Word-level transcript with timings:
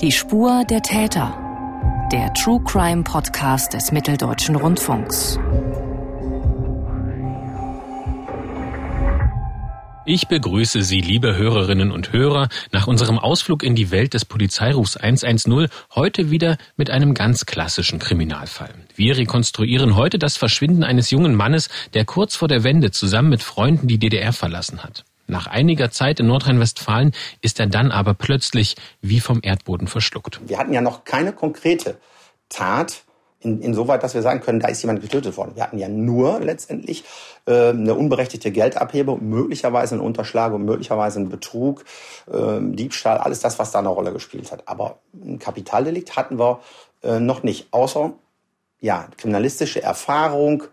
Die 0.00 0.12
Spur 0.12 0.64
der 0.64 0.80
Täter. 0.80 2.08
Der 2.10 2.32
True 2.32 2.58
Crime 2.64 3.02
Podcast 3.02 3.74
des 3.74 3.92
Mitteldeutschen 3.92 4.56
Rundfunks. 4.56 5.38
Ich 10.06 10.26
begrüße 10.26 10.80
Sie, 10.80 11.02
liebe 11.02 11.36
Hörerinnen 11.36 11.92
und 11.92 12.14
Hörer, 12.14 12.48
nach 12.72 12.86
unserem 12.86 13.18
Ausflug 13.18 13.62
in 13.62 13.74
die 13.74 13.90
Welt 13.90 14.14
des 14.14 14.24
Polizeirufs 14.24 14.96
110 14.96 15.68
heute 15.94 16.30
wieder 16.30 16.56
mit 16.78 16.88
einem 16.88 17.12
ganz 17.12 17.44
klassischen 17.44 17.98
Kriminalfall. 17.98 18.72
Wir 18.96 19.18
rekonstruieren 19.18 19.96
heute 19.96 20.18
das 20.18 20.38
Verschwinden 20.38 20.82
eines 20.82 21.10
jungen 21.10 21.34
Mannes, 21.34 21.68
der 21.92 22.06
kurz 22.06 22.36
vor 22.36 22.48
der 22.48 22.64
Wende 22.64 22.90
zusammen 22.90 23.28
mit 23.28 23.42
Freunden 23.42 23.86
die 23.86 23.98
DDR 23.98 24.32
verlassen 24.32 24.82
hat. 24.82 25.04
Nach 25.30 25.46
einiger 25.46 25.90
Zeit 25.90 26.20
in 26.20 26.26
Nordrhein-Westfalen 26.26 27.12
ist 27.40 27.60
er 27.60 27.66
dann 27.66 27.92
aber 27.92 28.14
plötzlich 28.14 28.76
wie 29.00 29.20
vom 29.20 29.40
Erdboden 29.42 29.86
verschluckt. 29.86 30.40
Wir 30.46 30.58
hatten 30.58 30.72
ja 30.72 30.80
noch 30.80 31.04
keine 31.04 31.32
konkrete 31.32 31.96
Tat, 32.48 33.04
in, 33.42 33.62
insoweit, 33.62 34.02
dass 34.02 34.14
wir 34.14 34.22
sagen 34.22 34.40
können, 34.40 34.60
da 34.60 34.68
ist 34.68 34.82
jemand 34.82 35.00
getötet 35.00 35.36
worden. 35.36 35.52
Wir 35.54 35.62
hatten 35.62 35.78
ja 35.78 35.88
nur 35.88 36.40
letztendlich 36.40 37.04
äh, 37.46 37.70
eine 37.70 37.94
unberechtigte 37.94 38.50
Geldabhebung, 38.50 39.26
möglicherweise 39.26 39.94
eine 39.94 40.04
Unterschlagung, 40.04 40.64
möglicherweise 40.64 41.20
einen 41.20 41.30
Betrug, 41.30 41.84
äh, 42.30 42.58
Diebstahl, 42.60 43.18
alles 43.18 43.40
das, 43.40 43.58
was 43.58 43.70
da 43.70 43.78
eine 43.78 43.88
Rolle 43.88 44.12
gespielt 44.12 44.52
hat. 44.52 44.68
Aber 44.68 44.98
ein 45.14 45.38
Kapitaldelikt 45.38 46.16
hatten 46.16 46.38
wir 46.38 46.60
äh, 47.02 47.18
noch 47.18 47.42
nicht, 47.42 47.68
außer 47.70 48.12
ja 48.80 49.08
kriminalistische 49.16 49.82
Erfahrung, 49.82 50.64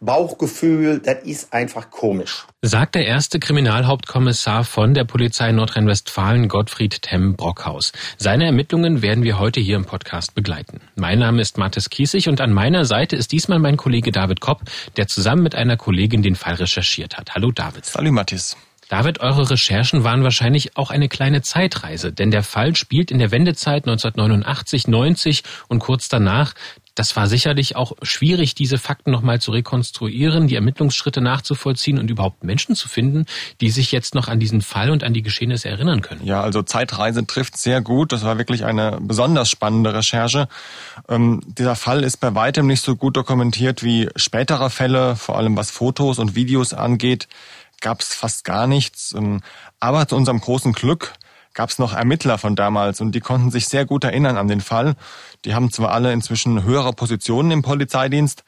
Bauchgefühl, 0.00 1.00
das 1.00 1.24
ist 1.24 1.52
einfach 1.52 1.90
komisch. 1.90 2.46
Sagt 2.62 2.94
der 2.94 3.06
erste 3.06 3.40
Kriminalhauptkommissar 3.40 4.64
von 4.64 4.92
der 4.92 5.04
Polizei 5.04 5.52
Nordrhein-Westfalen, 5.52 6.48
Gottfried 6.48 7.02
Temm 7.02 7.36
Brockhaus. 7.36 7.92
Seine 8.18 8.44
Ermittlungen 8.44 9.00
werden 9.00 9.24
wir 9.24 9.38
heute 9.38 9.60
hier 9.60 9.76
im 9.76 9.84
Podcast 9.84 10.34
begleiten. 10.34 10.80
Mein 10.96 11.18
Name 11.18 11.40
ist 11.40 11.58
Mathis 11.58 11.88
Kiesig 11.88 12.28
und 12.28 12.40
an 12.40 12.52
meiner 12.52 12.84
Seite 12.84 13.16
ist 13.16 13.32
diesmal 13.32 13.58
mein 13.58 13.76
Kollege 13.76 14.12
David 14.12 14.40
Kopp, 14.40 14.62
der 14.96 15.06
zusammen 15.08 15.42
mit 15.42 15.54
einer 15.54 15.76
Kollegin 15.76 16.22
den 16.22 16.36
Fall 16.36 16.54
recherchiert 16.54 17.16
hat. 17.16 17.34
Hallo 17.34 17.50
David. 17.50 17.90
Hallo 17.94 18.12
Mathis. 18.12 18.56
David, 18.88 19.18
eure 19.18 19.50
Recherchen 19.50 20.04
waren 20.04 20.22
wahrscheinlich 20.22 20.76
auch 20.76 20.90
eine 20.90 21.08
kleine 21.08 21.42
Zeitreise, 21.42 22.12
denn 22.12 22.30
der 22.30 22.44
Fall 22.44 22.76
spielt 22.76 23.10
in 23.10 23.18
der 23.18 23.32
Wendezeit 23.32 23.84
1989, 23.88 24.86
90 24.86 25.42
und 25.66 25.80
kurz 25.80 26.08
danach. 26.08 26.54
Das 26.96 27.14
war 27.14 27.28
sicherlich 27.28 27.76
auch 27.76 27.92
schwierig, 28.02 28.54
diese 28.54 28.78
Fakten 28.78 29.10
nochmal 29.10 29.40
zu 29.40 29.52
rekonstruieren, 29.52 30.48
die 30.48 30.54
Ermittlungsschritte 30.56 31.20
nachzuvollziehen 31.20 31.98
und 31.98 32.10
überhaupt 32.10 32.42
Menschen 32.42 32.74
zu 32.74 32.88
finden, 32.88 33.26
die 33.60 33.70
sich 33.70 33.92
jetzt 33.92 34.14
noch 34.14 34.28
an 34.28 34.40
diesen 34.40 34.62
Fall 34.62 34.90
und 34.90 35.04
an 35.04 35.12
die 35.12 35.22
Geschehnisse 35.22 35.68
erinnern 35.68 36.00
können. 36.00 36.24
Ja, 36.24 36.40
also 36.40 36.62
Zeitreise 36.62 37.26
trifft 37.26 37.58
sehr 37.58 37.82
gut. 37.82 38.12
Das 38.12 38.24
war 38.24 38.38
wirklich 38.38 38.64
eine 38.64 38.98
besonders 39.00 39.50
spannende 39.50 39.94
Recherche. 39.94 40.48
Ähm, 41.08 41.42
dieser 41.46 41.76
Fall 41.76 42.02
ist 42.02 42.16
bei 42.16 42.34
weitem 42.34 42.66
nicht 42.66 42.82
so 42.82 42.96
gut 42.96 43.16
dokumentiert 43.16 43.82
wie 43.84 44.08
spätere 44.16 44.70
Fälle, 44.70 45.16
vor 45.16 45.36
allem 45.36 45.56
was 45.56 45.70
Fotos 45.70 46.18
und 46.18 46.34
Videos 46.34 46.72
angeht 46.72 47.28
gab 47.80 48.00
es 48.00 48.14
fast 48.14 48.44
gar 48.44 48.66
nichts. 48.66 49.14
Ähm, 49.16 49.42
aber 49.80 50.08
zu 50.08 50.16
unserem 50.16 50.40
großen 50.40 50.72
Glück 50.72 51.12
gab 51.56 51.70
es 51.70 51.78
noch 51.78 51.94
Ermittler 51.94 52.38
von 52.38 52.54
damals 52.54 53.00
und 53.00 53.12
die 53.12 53.20
konnten 53.20 53.50
sich 53.50 53.66
sehr 53.66 53.86
gut 53.86 54.04
erinnern 54.04 54.36
an 54.36 54.46
den 54.46 54.60
Fall. 54.60 54.94
Die 55.44 55.54
haben 55.54 55.72
zwar 55.72 55.90
alle 55.90 56.12
inzwischen 56.12 56.62
höhere 56.62 56.92
Positionen 56.92 57.50
im 57.50 57.62
Polizeidienst, 57.62 58.44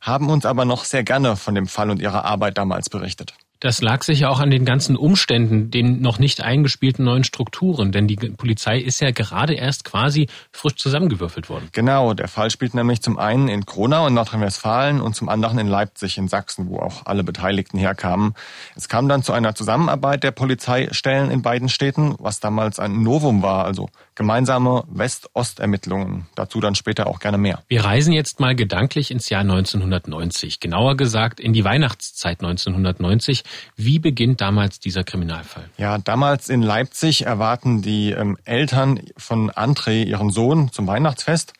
haben 0.00 0.28
uns 0.28 0.44
aber 0.44 0.64
noch 0.64 0.84
sehr 0.84 1.04
gerne 1.04 1.36
von 1.36 1.54
dem 1.54 1.68
Fall 1.68 1.88
und 1.88 2.02
ihrer 2.02 2.24
Arbeit 2.24 2.58
damals 2.58 2.90
berichtet. 2.90 3.32
Das 3.60 3.82
lag 3.82 4.04
sicher 4.04 4.30
auch 4.30 4.38
an 4.38 4.50
den 4.50 4.64
ganzen 4.64 4.96
Umständen, 4.96 5.72
den 5.72 6.00
noch 6.00 6.20
nicht 6.20 6.40
eingespielten 6.40 7.04
neuen 7.04 7.24
Strukturen, 7.24 7.90
denn 7.90 8.06
die 8.06 8.14
Polizei 8.14 8.78
ist 8.78 9.00
ja 9.00 9.10
gerade 9.10 9.54
erst 9.54 9.84
quasi 9.84 10.28
frisch 10.52 10.76
zusammengewürfelt 10.76 11.48
worden. 11.48 11.68
Genau, 11.72 12.14
der 12.14 12.28
Fall 12.28 12.50
spielt 12.50 12.74
nämlich 12.74 13.02
zum 13.02 13.18
einen 13.18 13.48
in 13.48 13.66
Kronau 13.66 14.06
in 14.06 14.14
Nordrhein-Westfalen 14.14 15.00
und 15.00 15.16
zum 15.16 15.28
anderen 15.28 15.58
in 15.58 15.66
Leipzig 15.66 16.18
in 16.18 16.28
Sachsen, 16.28 16.68
wo 16.68 16.78
auch 16.78 17.06
alle 17.06 17.24
Beteiligten 17.24 17.78
herkamen. 17.78 18.34
Es 18.76 18.88
kam 18.88 19.08
dann 19.08 19.24
zu 19.24 19.32
einer 19.32 19.56
Zusammenarbeit 19.56 20.22
der 20.22 20.30
Polizeistellen 20.30 21.32
in 21.32 21.42
beiden 21.42 21.68
Städten, 21.68 22.14
was 22.20 22.38
damals 22.38 22.78
ein 22.78 23.02
Novum 23.02 23.42
war, 23.42 23.64
also 23.64 23.88
gemeinsame 24.18 24.82
West-Ost-Ermittlungen. 24.88 26.26
Dazu 26.34 26.60
dann 26.60 26.74
später 26.74 27.06
auch 27.06 27.20
gerne 27.20 27.38
mehr. 27.38 27.62
Wir 27.68 27.84
reisen 27.84 28.12
jetzt 28.12 28.40
mal 28.40 28.54
gedanklich 28.54 29.10
ins 29.10 29.30
Jahr 29.30 29.42
1990, 29.42 30.60
genauer 30.60 30.96
gesagt 30.96 31.38
in 31.40 31.52
die 31.52 31.64
Weihnachtszeit 31.64 32.40
1990. 32.42 33.44
Wie 33.76 34.00
beginnt 34.00 34.40
damals 34.40 34.80
dieser 34.80 35.04
Kriminalfall? 35.04 35.70
Ja, 35.78 35.98
damals 35.98 36.48
in 36.48 36.62
Leipzig 36.62 37.26
erwarten 37.26 37.80
die 37.80 38.10
ähm, 38.10 38.36
Eltern 38.44 39.00
von 39.16 39.50
André 39.52 40.04
ihren 40.04 40.30
Sohn 40.30 40.72
zum 40.72 40.88
Weihnachtsfest. 40.88 41.54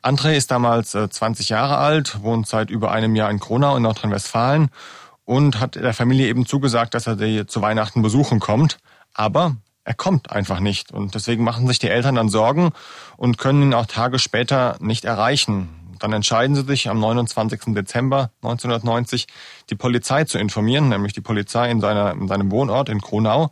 André 0.00 0.36
ist 0.36 0.52
damals 0.52 0.94
äh, 0.94 1.10
20 1.10 1.48
Jahre 1.48 1.78
alt, 1.78 2.22
wohnt 2.22 2.46
seit 2.46 2.70
über 2.70 2.92
einem 2.92 3.16
Jahr 3.16 3.30
in 3.30 3.40
Kronau 3.40 3.76
in 3.76 3.82
Nordrhein-Westfalen 3.82 4.68
und 5.24 5.58
hat 5.58 5.74
der 5.74 5.92
Familie 5.92 6.28
eben 6.28 6.46
zugesagt, 6.46 6.94
dass 6.94 7.08
er 7.08 7.18
sie 7.18 7.46
zu 7.46 7.60
Weihnachten 7.62 8.00
besuchen 8.00 8.38
kommt. 8.38 8.78
Aber 9.12 9.56
er 9.86 9.94
kommt 9.94 10.32
einfach 10.32 10.58
nicht. 10.60 10.92
Und 10.92 11.14
deswegen 11.14 11.44
machen 11.44 11.66
sich 11.68 11.78
die 11.78 11.88
Eltern 11.88 12.16
dann 12.16 12.28
Sorgen 12.28 12.72
und 13.16 13.38
können 13.38 13.62
ihn 13.62 13.74
auch 13.74 13.86
Tage 13.86 14.18
später 14.18 14.76
nicht 14.80 15.04
erreichen. 15.04 15.68
Dann 16.00 16.12
entscheiden 16.12 16.56
sie 16.56 16.64
sich 16.64 16.90
am 16.90 16.98
29. 16.98 17.74
Dezember 17.74 18.30
1990, 18.42 19.28
die 19.70 19.76
Polizei 19.76 20.24
zu 20.24 20.38
informieren, 20.38 20.88
nämlich 20.88 21.12
die 21.12 21.20
Polizei 21.20 21.70
in, 21.70 21.80
seiner, 21.80 22.12
in 22.12 22.28
seinem 22.28 22.50
Wohnort 22.50 22.88
in 22.88 23.00
Kronau. 23.00 23.50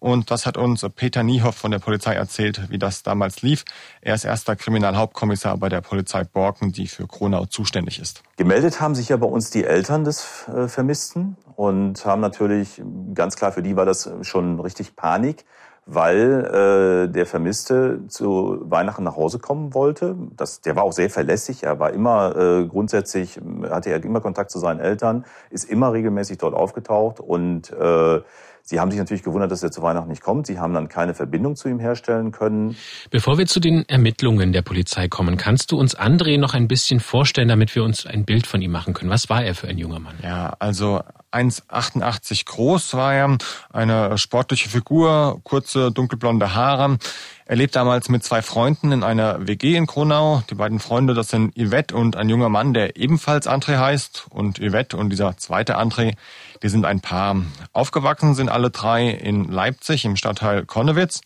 Und 0.00 0.30
das 0.30 0.44
hat 0.44 0.56
uns 0.56 0.84
Peter 0.96 1.22
Niehoff 1.22 1.54
von 1.54 1.70
der 1.70 1.78
Polizei 1.78 2.14
erzählt, 2.14 2.70
wie 2.70 2.78
das 2.78 3.02
damals 3.02 3.42
lief. 3.42 3.64
Er 4.00 4.14
ist 4.14 4.24
erster 4.24 4.56
Kriminalhauptkommissar 4.56 5.56
bei 5.58 5.68
der 5.68 5.82
Polizei 5.82 6.24
Borken, 6.24 6.72
die 6.72 6.88
für 6.88 7.06
Kronau 7.06 7.46
zuständig 7.46 8.00
ist. 8.00 8.22
Gemeldet 8.36 8.80
haben 8.80 8.94
sich 8.94 9.10
ja 9.10 9.16
bei 9.18 9.26
uns 9.26 9.50
die 9.50 9.64
Eltern 9.64 10.04
des 10.04 10.48
äh, 10.48 10.66
Vermissten 10.68 11.36
und 11.56 12.04
haben 12.04 12.20
natürlich, 12.20 12.82
ganz 13.14 13.36
klar 13.36 13.52
für 13.52 13.62
die 13.62 13.76
war 13.76 13.86
das 13.86 14.10
schon 14.22 14.60
richtig 14.60 14.96
Panik 14.96 15.44
weil 15.86 17.06
äh, 17.08 17.12
der 17.12 17.26
Vermisste 17.26 18.00
zu 18.08 18.58
Weihnachten 18.62 19.04
nach 19.04 19.16
Hause 19.16 19.38
kommen 19.38 19.74
wollte. 19.74 20.16
Das, 20.36 20.60
der 20.60 20.76
war 20.76 20.84
auch 20.84 20.92
sehr 20.92 21.10
verlässlich. 21.10 21.62
Er 21.62 21.78
war 21.78 21.92
immer 21.92 22.36
äh, 22.36 22.66
grundsätzlich, 22.66 23.38
hatte 23.68 23.90
er 23.90 24.02
immer 24.02 24.20
Kontakt 24.20 24.50
zu 24.50 24.58
seinen 24.58 24.80
Eltern, 24.80 25.24
ist 25.50 25.64
immer 25.64 25.92
regelmäßig 25.92 26.38
dort 26.38 26.54
aufgetaucht 26.54 27.20
und 27.20 27.70
äh, 27.72 28.20
Sie 28.66 28.80
haben 28.80 28.90
sich 28.90 28.98
natürlich 28.98 29.22
gewundert, 29.22 29.52
dass 29.52 29.62
er 29.62 29.70
zu 29.70 29.82
Weihnachten 29.82 30.08
nicht 30.08 30.22
kommt. 30.22 30.46
Sie 30.46 30.58
haben 30.58 30.72
dann 30.72 30.88
keine 30.88 31.12
Verbindung 31.12 31.54
zu 31.54 31.68
ihm 31.68 31.78
herstellen 31.78 32.32
können. 32.32 32.76
Bevor 33.10 33.36
wir 33.36 33.44
zu 33.44 33.60
den 33.60 33.86
Ermittlungen 33.90 34.54
der 34.54 34.62
Polizei 34.62 35.06
kommen, 35.06 35.36
kannst 35.36 35.70
du 35.70 35.78
uns 35.78 35.94
André 35.94 36.38
noch 36.38 36.54
ein 36.54 36.66
bisschen 36.66 36.98
vorstellen, 36.98 37.48
damit 37.48 37.74
wir 37.74 37.84
uns 37.84 38.06
ein 38.06 38.24
Bild 38.24 38.46
von 38.46 38.62
ihm 38.62 38.70
machen 38.70 38.94
können? 38.94 39.10
Was 39.10 39.28
war 39.28 39.44
er 39.44 39.54
für 39.54 39.68
ein 39.68 39.76
junger 39.76 39.98
Mann? 39.98 40.14
Ja, 40.22 40.54
also 40.60 41.02
1,88 41.34 42.46
groß 42.46 42.94
war 42.94 43.14
er, 43.14 43.36
eine 43.72 44.16
sportliche 44.18 44.68
Figur, 44.68 45.40
kurze 45.42 45.90
dunkelblonde 45.90 46.54
Haare. 46.54 46.98
Er 47.46 47.56
lebt 47.56 47.76
damals 47.76 48.08
mit 48.08 48.24
zwei 48.24 48.40
Freunden 48.40 48.90
in 48.92 49.02
einer 49.02 49.46
WG 49.46 49.76
in 49.76 49.86
Kronau. 49.86 50.42
Die 50.48 50.54
beiden 50.54 50.80
Freunde, 50.80 51.12
das 51.12 51.28
sind 51.28 51.54
Yvette 51.58 51.94
und 51.94 52.16
ein 52.16 52.30
junger 52.30 52.48
Mann, 52.48 52.72
der 52.72 52.96
ebenfalls 52.96 53.46
André 53.46 53.78
heißt. 53.78 54.26
Und 54.30 54.58
Yvette 54.58 54.96
und 54.96 55.10
dieser 55.10 55.36
zweite 55.36 55.78
André, 55.78 56.14
die 56.62 56.68
sind 56.70 56.86
ein 56.86 57.00
Paar. 57.00 57.36
Aufgewachsen 57.74 58.34
sind 58.34 58.48
alle 58.48 58.70
drei 58.70 59.10
in 59.10 59.50
Leipzig 59.50 60.06
im 60.06 60.16
Stadtteil 60.16 60.64
Konnewitz. 60.64 61.20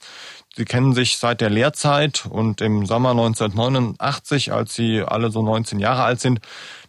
Sie 0.59 0.65
kennen 0.65 0.93
sich 0.93 1.19
seit 1.19 1.41
der 1.41 1.51
Lehrzeit 1.51 2.27
und 2.29 2.61
im 2.63 2.85
Sommer 2.85 3.11
1989, 3.11 4.53
als 4.53 4.75
sie 4.75 5.05
alle 5.07 5.31
so 5.31 5.41
19 5.41 5.79
Jahre 5.79 6.03
alt 6.03 6.19
sind, 6.19 6.41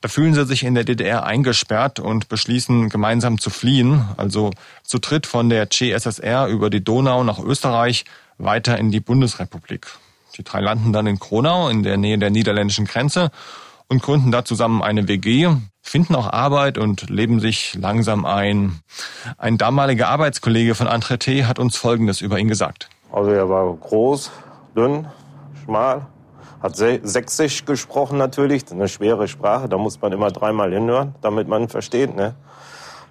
da 0.02 0.09
fühlen 0.09 0.34
sie 0.34 0.44
sich 0.47 0.63
in 0.63 0.74
der 0.74 0.85
DDR 0.85 1.24
eingesperrt 1.24 2.00
und 2.00 2.30
beschließen 2.30 2.90
gemeinsam 2.90 3.38
zu 3.38 3.52
fliehen, 3.52 4.06
also 4.18 4.50
zu 4.81 4.97
dritt 4.97 5.28
von 5.28 5.50
der 5.50 5.69
CSSR 5.69 6.47
über 6.47 6.72
die 6.72 6.84
Donau 6.84 7.24
nach 7.24 7.38
Österreich 7.38 8.06
weiter 8.40 8.75
in 8.80 8.90
die 8.90 9.02
Bundesrepublik. 9.02 9.86
Die 10.36 10.44
drei 10.44 10.62
landen 10.62 10.92
dann 10.92 11.06
in 11.06 11.19
Kronau 11.19 11.69
in 11.69 11.83
der 11.83 11.98
Nähe 11.98 12.18
der 12.18 12.31
niederländischen 12.31 12.86
Grenze 12.86 13.30
und 13.88 14.01
gründen 14.01 14.31
da 14.31 14.44
zusammen 14.44 14.81
eine 14.81 15.07
WG, 15.07 15.48
finden 15.83 16.15
auch 16.15 16.33
Arbeit 16.33 16.80
und 16.80 17.12
leben 17.12 17.39
sich 17.39 17.75
langsam 17.75 18.25
ein. 18.25 18.80
Ein 19.38 19.60
damaliger 19.60 20.07
Arbeitskollege 20.07 20.74
von 20.74 20.88
André 20.88 21.19
T. 21.19 21.45
hat 21.45 21.60
uns 21.60 21.77
Folgendes 21.77 22.22
über 22.22 22.39
ihn 22.39 22.48
gesagt. 22.48 22.89
Also 23.12 23.32
er 23.32 23.50
war 23.50 23.74
groß, 23.74 24.32
dünn, 24.76 25.08
schmal, 25.64 26.06
hat 26.62 26.76
Sächsisch 26.76 27.66
gesprochen 27.66 28.18
natürlich, 28.18 28.70
eine 28.72 28.88
schwere 28.88 29.28
Sprache, 29.28 29.70
da 29.70 29.78
muss 29.78 30.02
man 30.02 30.12
immer 30.12 30.30
dreimal 30.32 30.74
hinhören, 30.74 31.16
damit 31.22 31.48
man 31.48 31.70
versteht. 31.70 32.16
Ne? 32.16 32.36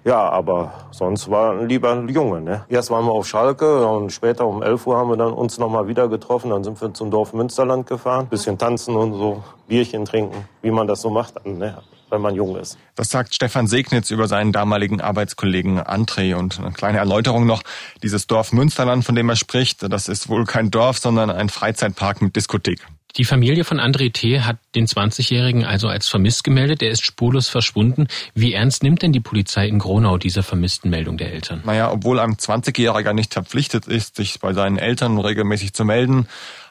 Ja, 0.05 0.29
aber 0.29 0.71
sonst 0.91 1.29
war 1.29 1.51
ein 1.51 1.67
lieber 1.67 1.93
Junge. 2.07 2.41
Ne? 2.41 2.65
Erst 2.69 2.89
waren 2.91 3.05
wir 3.05 3.11
auf 3.11 3.27
Schalke 3.27 3.85
und 3.85 4.11
später 4.11 4.47
um 4.47 4.63
11 4.63 4.87
Uhr 4.87 4.97
haben 4.97 5.09
wir 5.09 5.17
dann 5.17 5.33
uns 5.33 5.57
nochmal 5.57 5.87
wieder 5.87 6.07
getroffen. 6.07 6.51
Dann 6.51 6.63
sind 6.63 6.79
wir 6.79 6.93
zum 6.93 7.11
Dorf 7.11 7.33
Münsterland 7.33 7.85
gefahren, 7.85 8.27
bisschen 8.27 8.57
tanzen 8.57 8.95
und 8.95 9.13
so, 9.13 9.43
Bierchen 9.67 10.05
trinken, 10.05 10.47
wie 10.61 10.71
man 10.71 10.87
das 10.87 11.01
so 11.01 11.09
macht. 11.09 11.45
Ne? 11.45 11.77
Wenn 12.09 12.21
man 12.21 12.35
jung 12.35 12.55
ist. 12.57 12.77
Das 12.95 13.09
sagt 13.09 13.35
Stefan 13.35 13.67
Segnitz 13.67 14.11
über 14.11 14.27
seinen 14.27 14.51
damaligen 14.51 15.01
Arbeitskollegen 15.01 15.79
André. 15.79 16.35
Und 16.35 16.59
eine 16.59 16.71
kleine 16.71 16.97
Erläuterung 16.99 17.45
noch. 17.45 17.61
Dieses 18.03 18.27
Dorf 18.27 18.51
Münsterland, 18.51 19.05
von 19.05 19.15
dem 19.15 19.29
er 19.29 19.35
spricht, 19.35 19.83
das 19.91 20.07
ist 20.07 20.29
wohl 20.29 20.45
kein 20.45 20.71
Dorf, 20.71 20.97
sondern 20.97 21.29
ein 21.29 21.49
Freizeitpark 21.49 22.21
mit 22.21 22.35
Diskothek. 22.35 22.85
Die 23.17 23.25
Familie 23.25 23.63
von 23.63 23.79
André 23.79 24.13
T. 24.13 24.41
hat 24.41 24.57
den 24.75 24.85
20-Jährigen 24.85 25.65
also 25.65 25.87
als 25.87 26.07
vermisst 26.07 26.43
gemeldet. 26.43 26.83
Er 26.83 26.91
ist 26.91 27.03
spurlos 27.03 27.49
verschwunden. 27.49 28.07
Wie 28.35 28.53
ernst 28.53 28.83
nimmt 28.83 29.01
denn 29.01 29.11
die 29.11 29.19
Polizei 29.19 29.67
in 29.67 29.79
Gronau 29.79 30.17
diese 30.19 30.43
vermissten 30.43 30.91
Meldung 30.91 31.17
der 31.17 31.33
Eltern? 31.33 31.63
Naja, 31.65 31.91
obwohl 31.91 32.19
ein 32.19 32.35
20-Jähriger 32.35 33.13
nicht 33.13 33.33
verpflichtet 33.33 33.87
ist, 33.87 34.15
sich 34.15 34.39
bei 34.39 34.53
seinen 34.53 34.77
Eltern 34.77 35.17
regelmäßig 35.17 35.73
zu 35.73 35.85
melden, 35.85 36.27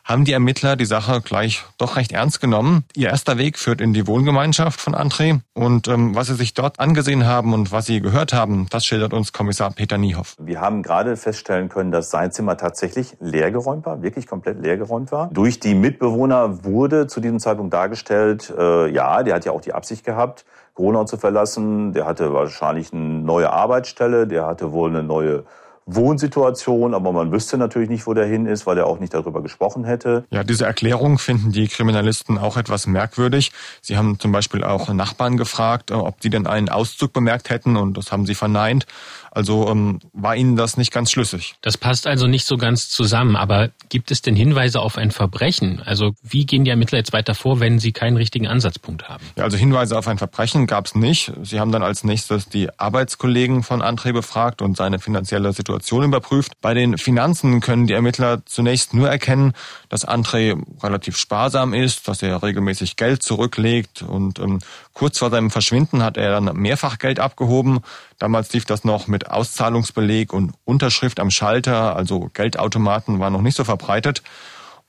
haben 0.09 0.25
die 0.25 0.33
Ermittler 0.33 0.75
die 0.75 0.87
Sache 0.87 1.21
gleich 1.21 1.65
doch 1.77 1.97
recht 1.97 2.13
ernst 2.13 2.41
genommen. 2.41 2.85
Ihr 2.97 3.11
erster 3.11 3.37
Weg 3.37 3.59
führt 3.59 3.83
in 3.83 3.93
die 3.93 4.07
Wohngemeinschaft 4.07 4.81
von 4.81 4.95
André 4.95 5.41
und 5.53 5.87
ähm, 5.87 6.15
was 6.15 6.29
sie 6.29 6.35
sich 6.35 6.55
dort 6.55 6.81
angesehen 6.81 7.27
haben 7.27 7.53
und 7.53 7.73
was 7.73 7.85
sie 7.85 8.01
gehört 8.01 8.33
haben, 8.33 8.67
das 8.71 8.87
schildert 8.87 9.13
uns 9.13 9.35
Kommissar 9.35 9.71
Peter 9.71 9.99
Niehoff. 9.99 10.35
Wir 10.41 10.63
haben 10.63 10.83
gerade 10.83 11.17
feststellen 11.19 11.69
können, 11.69 11.93
dass 11.93 12.11
sein 12.11 12.33
Zimmer 12.33 12.57
tatsächlich 12.57 13.19
leergeräumt 13.21 13.85
war, 13.85 14.01
wirklich 14.01 14.27
komplett 14.27 14.63
leergeräumt 14.63 15.13
war. 15.13 15.29
Durch 15.31 15.61
die 15.61 15.75
Mitbewohner 15.75 16.65
wurde 16.65 17.07
zu 17.07 17.21
diesem 17.21 17.39
Zeitpunkt 17.39 17.75
dargestellt, 17.75 18.53
äh, 18.57 18.89
ja, 18.89 19.23
der 19.23 19.35
hat 19.35 19.45
ja 19.45 19.53
auch 19.53 19.61
die 19.61 19.75
Absicht 19.75 20.07
gehabt, 20.07 20.47
Gronau 20.75 21.05
zu 21.05 21.19
verlassen. 21.19 21.93
Der 21.93 22.07
hatte 22.07 22.33
wahrscheinlich 22.33 22.93
eine 22.93 23.03
neue 23.03 23.51
Arbeitsstelle, 23.51 24.27
der 24.27 24.47
hatte 24.47 24.73
wohl 24.73 24.89
eine 24.89 25.03
neue 25.03 25.45
Wohnsituation, 25.91 26.93
aber 26.93 27.13
man 27.13 27.33
wüsste 27.33 27.57
natürlich 27.57 27.89
nicht, 27.89 28.07
wo 28.07 28.13
der 28.13 28.27
hin 28.27 28.45
ist, 28.45 28.67
weil 28.67 28.77
er 28.77 28.87
auch 28.87 29.01
nicht 29.01 29.15
darüber 29.15 29.43
gesprochen 29.43 29.85
hätte. 29.85 30.25
Ja, 30.31 30.45
diese 30.45 30.67
Erklärung 30.67 31.19
finden 31.19 31.51
die 31.51 31.67
Kriminalisten 31.67 32.37
auch 32.37 32.59
etwas 32.59 32.87
merkwürdig. 32.87 33.53
Sie 33.81 33.97
haben 33.97 34.19
zum 34.19 34.31
Beispiel 34.31 34.65
auch 34.65 34.93
Nachbarn 34.93 35.39
gefragt, 35.39 35.91
ob 35.91 36.23
sie 36.23 36.31
denn 36.31 36.47
einen 36.47 36.69
Auszug 36.69 37.15
bemerkt 37.15 37.49
hätten 37.49 37.77
und 37.77 37.97
das 37.97 38.13
haben 38.13 38.27
sie 38.27 38.35
verneint. 38.35 38.87
Also 39.31 39.69
ähm, 39.69 40.01
war 40.13 40.37
Ihnen 40.37 40.57
das 40.57 40.77
nicht 40.77 40.93
ganz 40.93 41.11
schlüssig. 41.11 41.57
Das 41.63 41.77
passt 41.77 42.07
also 42.07 42.27
nicht 42.27 42.47
so 42.47 42.57
ganz 42.57 42.89
zusammen. 42.89 43.37
Aber 43.37 43.71
gibt 43.89 44.11
es 44.11 44.23
denn 44.23 44.37
Hinweise 44.37 44.81
auf 44.81 44.99
ein 44.99 45.11
Verbrechen? 45.11 45.83
Also 45.85 46.13
wie 46.23 46.47
gehen 46.47 46.65
die 46.65 46.71
Ermittler 46.71 46.99
jetzt 46.99 47.13
weiter 47.13 47.35
vor, 47.35 47.61
wenn 47.61 47.79
sie 47.79 47.93
keinen 47.93 48.17
richtigen 48.17 48.47
Ansatzpunkt 48.47 49.09
haben? 49.09 49.25
Ja, 49.37 49.45
also 49.45 49.57
Hinweise 49.57 49.99
auf 49.99 50.09
ein 50.09 50.19
Verbrechen 50.19 50.67
gab 50.67 50.87
es 50.87 50.95
nicht. 50.95 51.33
Sie 51.43 51.61
haben 51.61 51.73
dann 51.73 51.83
als 51.83 52.05
nächstes 52.05 52.49
die 52.49 52.69
Arbeitskollegen 52.79 53.63
von 53.63 53.83
André 53.83 54.13
befragt 54.13 54.63
und 54.63 54.77
seine 54.77 54.99
finanzielle 54.99 55.53
Situation 55.53 56.05
überprüft. 56.05 56.53
Bei 56.61 56.75
den 56.75 56.99
Finanzen 56.99 57.61
können 57.61 57.87
die 57.87 57.95
Ermittler 57.95 58.45
zunächst 58.47 58.95
nur 58.95 59.09
erkennen, 59.09 59.53
dass 59.89 60.07
André 60.07 60.61
relativ 60.83 61.17
sparsam 61.17 61.75
ist, 61.75 62.09
dass 62.09 62.23
er 62.23 62.43
regelmäßig 62.43 62.97
Geld 62.97 63.23
zurücklegt 63.23 64.03
und 64.03 64.39
ähm, 64.39 64.59
kurz 64.93 65.19
vor 65.19 65.31
seinem 65.31 65.51
Verschwinden 65.51 66.03
hat 66.03 66.17
er 66.17 66.41
dann 66.41 66.57
mehrfach 66.57 66.99
Geld 66.99 67.21
abgehoben. 67.21 67.81
Damals 68.19 68.53
lief 68.53 68.65
das 68.65 68.85
noch 68.85 69.07
mit 69.07 69.31
Auszahlungsbeleg 69.31 70.33
und 70.33 70.53
Unterschrift 70.65 71.21
am 71.21 71.31
Schalter, 71.31 71.97
also 71.97 72.31
Geldautomaten 72.35 73.19
waren 73.19 73.33
noch 73.33 73.43
nicht 73.43 73.57
so 73.57 73.65
verbreitet. 73.65 74.23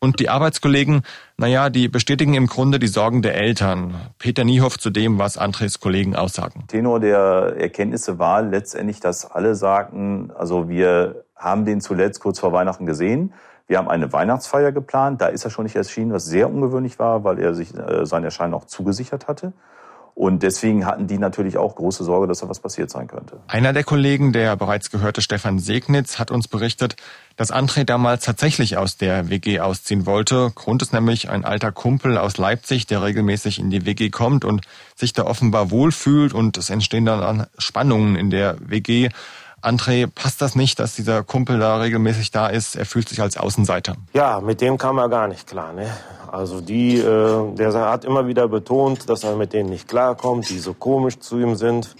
Und 0.02 0.22
die 0.22 0.30
Arbeitskollegen, 0.30 1.02
naja, 1.36 1.70
die 1.70 1.90
bestätigen 1.90 2.34
im 2.34 2.48
Grunde 2.48 2.80
die 2.80 2.88
Sorgen 2.88 3.22
der 3.22 3.36
Eltern. 3.36 3.96
Peter 4.18 4.46
Niehoff 4.46 4.80
zu 4.80 4.92
dem, 4.92 5.20
was 5.20 5.38
Andres 5.38 5.82
Kollegen 5.82 6.16
aussagen. 6.16 6.64
Tenor 6.68 7.02
der 7.02 7.56
Erkenntnisse 7.58 8.18
war 8.18 8.42
letztendlich, 8.42 9.02
dass 9.02 9.30
alle 9.30 9.56
sagten, 9.56 10.32
also 10.32 10.70
wir 10.70 11.26
haben 11.36 11.66
den 11.66 11.82
zuletzt 11.82 12.22
kurz 12.22 12.40
vor 12.40 12.54
Weihnachten 12.54 12.86
gesehen. 12.86 13.34
Wir 13.70 13.78
haben 13.78 13.88
eine 13.88 14.12
Weihnachtsfeier 14.12 14.72
geplant. 14.72 15.22
Da 15.22 15.28
ist 15.28 15.46
er 15.46 15.52
schon 15.52 15.64
nicht 15.64 15.76
erschienen, 15.76 16.12
was 16.12 16.26
sehr 16.26 16.52
ungewöhnlich 16.52 16.98
war, 16.98 17.24
weil 17.24 17.38
er 17.38 17.54
sich 17.54 17.78
äh, 17.78 18.04
sein 18.04 18.24
Erscheinen 18.24 18.56
auch 18.56 18.66
zugesichert 18.66 19.28
hatte. 19.28 19.54
Und 20.16 20.42
deswegen 20.42 20.88
hatten 20.88 21.06
die 21.06 21.20
natürlich 21.20 21.58
auch 21.58 21.76
große 21.76 22.04
Sorge, 22.04 22.26
dass 22.26 22.40
da 22.40 22.50
was 22.50 22.60
passiert 22.60 22.90
sein 22.90 23.08
könnte. 23.08 23.38
Einer 23.48 23.72
der 23.72 23.84
Kollegen, 23.84 24.34
der 24.34 24.56
bereits 24.56 24.90
gehörte 24.90 25.22
Stefan 25.22 25.60
Segnitz, 25.60 26.18
hat 26.18 26.32
uns 26.32 26.48
berichtet, 26.48 26.96
dass 27.38 27.54
André 27.54 27.86
damals 27.86 28.26
tatsächlich 28.26 28.76
aus 28.76 28.98
der 28.98 29.30
WG 29.30 29.60
ausziehen 29.60 30.08
wollte. 30.08 30.52
Grund 30.56 30.82
ist 30.82 30.92
nämlich 30.92 31.30
ein 31.30 31.46
alter 31.46 31.72
Kumpel 31.72 32.18
aus 32.18 32.38
Leipzig, 32.38 32.88
der 32.88 33.04
regelmäßig 33.04 33.60
in 33.60 33.70
die 33.70 33.86
WG 33.86 34.10
kommt 34.10 34.46
und 34.46 34.66
sich 34.96 35.14
da 35.14 35.26
offenbar 35.26 35.70
wohlfühlt 35.70 36.34
und 36.34 36.58
es 36.58 36.72
entstehen 36.72 37.06
dann 37.06 37.46
Spannungen 37.60 38.16
in 38.16 38.32
der 38.32 38.58
WG. 38.60 39.10
André, 39.62 40.08
passt 40.08 40.42
das 40.42 40.56
nicht, 40.56 40.80
dass 40.80 40.96
dieser 40.96 41.24
Kumpel 41.24 41.60
da 41.60 41.78
regelmäßig 41.78 42.32
da 42.32 42.48
ist? 42.48 42.76
Er 42.76 42.86
fühlt 42.86 43.10
sich 43.10 43.22
als 43.22 43.38
Außenseiter. 43.38 43.96
Ja, 44.14 44.40
mit 44.42 44.62
dem 44.62 44.78
kam 44.78 44.98
er 44.98 45.10
gar 45.10 45.28
nicht 45.28 45.48
klar. 45.48 45.74
Ne? 45.74 45.88
Also 46.32 46.62
die, 46.62 46.98
äh, 46.98 47.56
der 47.56 47.74
hat 47.74 48.06
immer 48.06 48.28
wieder 48.28 48.48
betont, 48.48 49.10
dass 49.10 49.24
er 49.24 49.36
mit 49.36 49.54
denen 49.54 49.70
nicht 49.70 49.88
klarkommt, 49.88 50.50
die 50.50 50.60
so 50.60 50.74
komisch 50.74 51.20
zu 51.20 51.40
ihm 51.40 51.56
sind, 51.56 51.96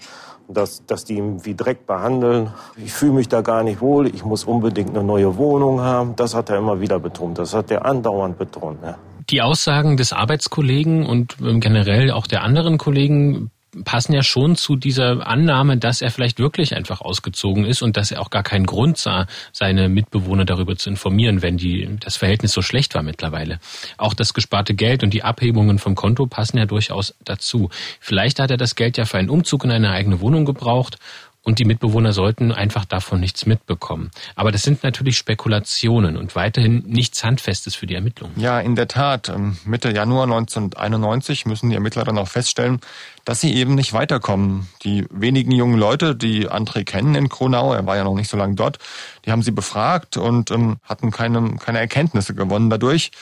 dass, 0.48 0.84
dass 0.86 1.04
die 1.04 1.14
ihn 1.14 1.44
wie 1.44 1.54
Dreck 1.54 1.86
behandeln. 1.86 2.52
Ich 2.76 2.92
fühle 2.92 3.12
mich 3.12 3.28
da 3.28 3.40
gar 3.40 3.62
nicht 3.62 3.80
wohl, 3.80 4.06
ich 4.06 4.24
muss 4.24 4.44
unbedingt 4.44 4.90
eine 4.90 5.04
neue 5.04 5.36
Wohnung 5.36 5.80
haben. 5.80 6.16
Das 6.16 6.34
hat 6.34 6.50
er 6.50 6.58
immer 6.58 6.80
wieder 6.80 6.98
betont, 6.98 7.38
das 7.38 7.54
hat 7.54 7.70
er 7.70 7.84
andauernd 7.84 8.38
betont. 8.38 8.82
Ne? 8.82 8.96
Die 9.30 9.42
Aussagen 9.42 9.96
des 9.96 10.12
Arbeitskollegen 10.12 11.06
und 11.06 11.36
ähm, 11.40 11.60
generell 11.60 12.10
auch 12.10 12.26
der 12.26 12.42
anderen 12.42 12.78
Kollegen 12.78 13.50
passen 13.84 14.12
ja 14.12 14.22
schon 14.22 14.56
zu 14.56 14.76
dieser 14.76 15.26
Annahme, 15.26 15.76
dass 15.76 16.02
er 16.02 16.10
vielleicht 16.10 16.38
wirklich 16.38 16.74
einfach 16.74 17.00
ausgezogen 17.00 17.64
ist 17.64 17.82
und 17.82 17.96
dass 17.96 18.10
er 18.10 18.20
auch 18.20 18.30
gar 18.30 18.42
keinen 18.42 18.66
Grund 18.66 18.98
sah, 18.98 19.26
seine 19.52 19.88
Mitbewohner 19.88 20.44
darüber 20.44 20.76
zu 20.76 20.90
informieren, 20.90 21.42
wenn 21.42 21.56
die, 21.56 21.88
das 22.00 22.16
Verhältnis 22.16 22.52
so 22.52 22.62
schlecht 22.62 22.94
war 22.94 23.02
mittlerweile. 23.02 23.60
Auch 23.96 24.14
das 24.14 24.34
gesparte 24.34 24.74
Geld 24.74 25.02
und 25.02 25.14
die 25.14 25.22
Abhebungen 25.22 25.78
vom 25.78 25.94
Konto 25.94 26.26
passen 26.26 26.58
ja 26.58 26.66
durchaus 26.66 27.14
dazu. 27.24 27.70
Vielleicht 28.00 28.40
hat 28.40 28.50
er 28.50 28.56
das 28.56 28.74
Geld 28.74 28.96
ja 28.96 29.04
für 29.04 29.18
einen 29.18 29.30
Umzug 29.30 29.64
in 29.64 29.70
eine 29.70 29.90
eigene 29.90 30.20
Wohnung 30.20 30.44
gebraucht 30.44 30.98
und 31.42 31.58
die 31.58 31.64
Mitbewohner 31.64 32.12
sollten 32.12 32.52
einfach 32.52 32.84
davon 32.84 33.18
nichts 33.18 33.46
mitbekommen. 33.46 34.10
Aber 34.34 34.52
das 34.52 34.62
sind 34.62 34.82
natürlich 34.82 35.16
Spekulationen 35.16 36.18
und 36.18 36.36
weiterhin 36.36 36.84
nichts 36.86 37.24
Handfestes 37.24 37.74
für 37.74 37.86
die 37.86 37.94
Ermittlungen. 37.94 38.38
Ja, 38.38 38.60
in 38.60 38.76
der 38.76 38.88
Tat. 38.88 39.30
Ähm, 39.30 39.56
Mitte 39.64 39.90
Januar 39.90 40.24
1991 40.24 41.46
müssen 41.46 41.70
die 41.70 41.76
Ermittler 41.76 42.04
dann 42.04 42.18
auch 42.18 42.28
feststellen, 42.28 42.80
dass 43.24 43.40
sie 43.40 43.54
eben 43.54 43.74
nicht 43.74 43.94
weiterkommen. 43.94 44.68
Die 44.84 45.06
wenigen 45.10 45.52
jungen 45.52 45.78
Leute, 45.78 46.14
die 46.14 46.48
André 46.48 46.84
kennen 46.84 47.14
in 47.14 47.30
Kronau, 47.30 47.72
er 47.72 47.86
war 47.86 47.96
ja 47.96 48.04
noch 48.04 48.14
nicht 48.14 48.30
so 48.30 48.36
lange 48.36 48.54
dort, 48.54 48.78
die 49.24 49.32
haben 49.32 49.42
sie 49.42 49.50
befragt 49.50 50.18
und 50.18 50.50
ähm, 50.50 50.76
hatten 50.84 51.10
keine, 51.10 51.56
keine 51.56 51.78
Erkenntnisse 51.78 52.34
gewonnen 52.34 52.68
dadurch. 52.68 53.12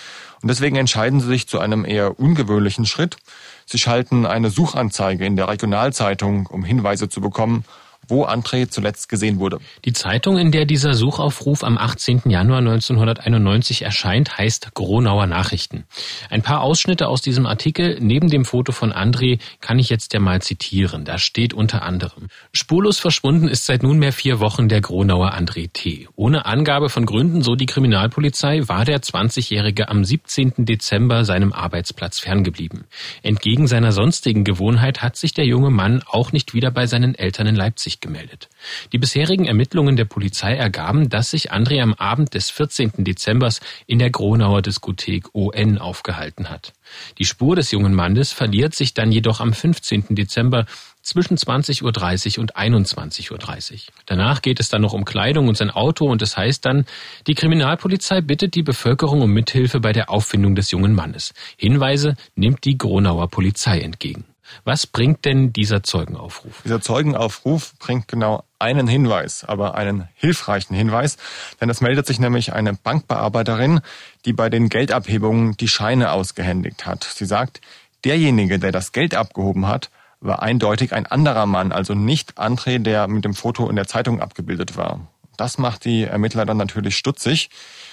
Und 0.43 0.49
deswegen 0.49 0.76
entscheiden 0.76 1.20
sie 1.20 1.26
sich 1.29 1.49
zu 1.49 1.61
einem 1.61 1.85
eher 1.85 2.19
ungewöhnlichen 2.19 2.87
Schritt. 2.87 3.17
Sie 3.65 3.79
schalten 3.79 4.26
eine 4.26 4.50
Suchanzeige 4.50 5.25
in 5.25 5.37
der 5.37 5.49
Regionalzeitung, 5.49 6.47
um 6.47 6.65
Hinweise 6.65 7.09
zu 7.09 7.20
bekommen, 7.20 7.65
wo 8.08 8.25
André 8.25 8.69
zuletzt 8.69 9.08
gesehen 9.08 9.38
wurde. 9.38 9.58
Die 9.84 9.93
Zeitung, 9.93 10.38
in 10.38 10.50
der 10.50 10.64
dieser 10.64 10.94
Suchaufruf 10.94 11.62
am 11.62 11.78
18. 11.78 12.22
Januar 12.26 12.58
1991 12.58 13.82
erscheint, 13.82 14.38
heißt 14.38 14.75
Gronauer 14.75 15.26
Nachrichten. 15.26 15.84
Ein 16.31 16.43
paar 16.43 16.62
Ausschnitte 16.62 17.08
aus 17.08 17.22
diesem 17.22 17.46
Artikel 17.46 17.98
neben 18.00 18.29
dem 18.29 18.44
Foto 18.44 18.72
von 18.72 18.93
André 18.93 19.38
kann 19.60 19.79
ich 19.79 19.88
jetzt 19.88 20.12
ja 20.15 20.20
mal 20.20 20.43
zitieren. 20.43 21.05
Da 21.05 21.19
steht 21.19 21.55
unter 21.55 21.82
anderem, 21.82 22.29
spurlos 22.53 22.98
verschwunden 22.98 23.48
ist 23.48 23.67
seit 23.67 23.82
nunmehr 23.82 24.12
vier 24.12 24.41
Wochen 24.41 24.69
der 24.69 24.81
Gronauer 24.81 25.34
André 25.34 25.70
T. 25.72 26.08
Ohne 26.17 26.46
Angabe 26.46 26.88
von 26.88 27.06
Gründen, 27.06 27.43
so 27.43 27.55
die 27.55 27.67
Kriminalpolizei, 27.67 28.69
war 28.69 28.84
der 28.84 29.00
20-Jährige 29.00 29.88
am 29.88 30.05
17. 30.05 30.65
Dezember 30.65 31.24
seinem 31.24 31.53
Arbeitsplatz 31.53 32.19
ferngeblieben. 32.19 32.84
Entgegen 33.22 33.67
seiner 33.67 33.93
sonstigen 33.93 34.44
Gewohnheit 34.44 35.03
hat 35.03 35.17
sich 35.17 35.34
der 35.34 35.46
junge 35.46 35.70
Mann 35.70 36.03
auch 36.06 36.32
nicht 36.32 36.55
wieder 36.55 36.70
bei 36.70 36.86
seinen 36.86 37.15
Eltern 37.15 37.46
in 37.46 37.56
Leipzig 37.56 37.97
gemeldet. 38.00 38.48
Die 38.93 38.98
bisherigen 38.98 39.44
Ermittlungen 39.44 39.96
der 39.96 40.05
Polizei 40.05 40.55
ergaben, 40.55 41.08
dass 41.08 41.31
sich 41.31 41.52
André 41.52 41.82
am 41.82 41.94
Abend 41.94 42.34
des 42.34 42.50
14. 42.50 43.05
Dezembers 43.05 43.60
in 43.86 43.98
der 43.98 44.10
Gronauer 44.10 44.62
Diskothek 44.62 45.34
ON 45.34 45.78
aufgehalten 45.78 46.50
hat. 46.50 46.72
Die 47.19 47.24
Spur 47.24 47.56
des 47.56 47.70
jungen 47.70 47.94
Mannes 47.94 48.32
verliert 48.32 48.74
sich 48.74 48.94
dann 48.94 49.12
jedoch 49.12 49.40
am 49.40 49.52
15. 49.52 50.14
Dezember 50.14 50.67
zwischen 51.02 51.36
20.30 51.36 52.36
Uhr 52.36 52.43
und 52.43 52.56
21.30 52.56 53.31
Uhr. 53.31 53.78
Danach 54.06 54.43
geht 54.43 54.60
es 54.60 54.69
dann 54.69 54.82
noch 54.82 54.93
um 54.93 55.05
Kleidung 55.05 55.48
und 55.48 55.56
sein 55.56 55.70
Auto 55.70 56.06
und 56.06 56.22
es 56.22 56.31
das 56.31 56.36
heißt 56.36 56.67
dann, 56.67 56.84
die 57.26 57.34
Kriminalpolizei 57.34 58.20
bittet 58.20 58.55
die 58.55 58.62
Bevölkerung 58.62 59.22
um 59.22 59.32
Mithilfe 59.32 59.81
bei 59.81 59.93
der 59.93 60.10
Auffindung 60.10 60.55
des 60.55 60.70
jungen 60.70 60.94
Mannes. 60.94 61.32
Hinweise 61.56 62.17
nimmt 62.34 62.64
die 62.64 62.76
Gronauer 62.76 63.28
Polizei 63.28 63.81
entgegen. 63.81 64.24
Was 64.64 64.86
bringt 64.86 65.24
denn 65.24 65.52
dieser 65.52 65.82
Zeugenaufruf? 65.82 66.62
Dieser 66.64 66.81
Zeugenaufruf 66.81 67.74
bringt 67.78 68.08
genau 68.08 68.44
einen 68.58 68.88
Hinweis, 68.88 69.44
aber 69.44 69.74
einen 69.74 70.08
hilfreichen 70.14 70.74
Hinweis, 70.74 71.17
denn 71.60 71.70
es 71.70 71.81
meldet 71.81 72.06
sich 72.06 72.19
nämlich 72.19 72.52
eine 72.52 72.74
Bankbearbeiterin, 72.74 73.81
die 74.24 74.32
bei 74.32 74.50
den 74.50 74.69
Geldabhebungen 74.69 75.56
die 75.56 75.69
Scheine 75.69 76.12
ausgehändigt 76.12 76.86
hat. 76.86 77.05
Sie 77.05 77.26
sagt, 77.26 77.60
derjenige, 78.05 78.58
der 78.58 78.72
das 78.72 78.93
Geld 78.93 79.14
abgehoben 79.14 79.67
hat, 79.67 79.90
war 80.20 80.43
eindeutig 80.43 80.93
ein 80.93 81.06
anderer 81.06 81.46
Mann, 81.46 81.72
also 81.72 81.94
nicht 81.94 82.38
André, 82.38 82.78
der 82.78 83.06
mit 83.06 83.24
dem 83.24 83.34
Foto 83.34 83.69
in 83.69 83.76
der 83.76 83.86
Zeitung 83.86 84.20
abgebildet 84.20 84.76
war. 84.76 85.06
Das 85.36 85.58
macht 85.58 85.84
die 85.84 86.02
Ermittler 86.02 86.44
dann 86.44 86.56
natürlich 86.56 86.96
stutzig. 86.96 87.50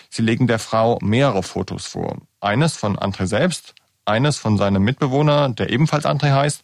Sie 0.10 0.24
legen 0.24 0.48
der 0.48 0.58
Frau 0.58 0.98
mehrere 1.02 1.44
Fotos 1.44 1.86
vor. 1.86 2.18
Eines 2.42 2.76
von 2.76 2.98
André 2.98 3.28
selbst, 3.28 3.76
eines 4.06 4.38
von 4.38 4.58
seinem 4.58 4.84
Mitbewohner, 4.84 5.50
der 5.50 5.70
ebenfalls 5.70 6.06
André 6.06 6.34
heißt, 6.34 6.64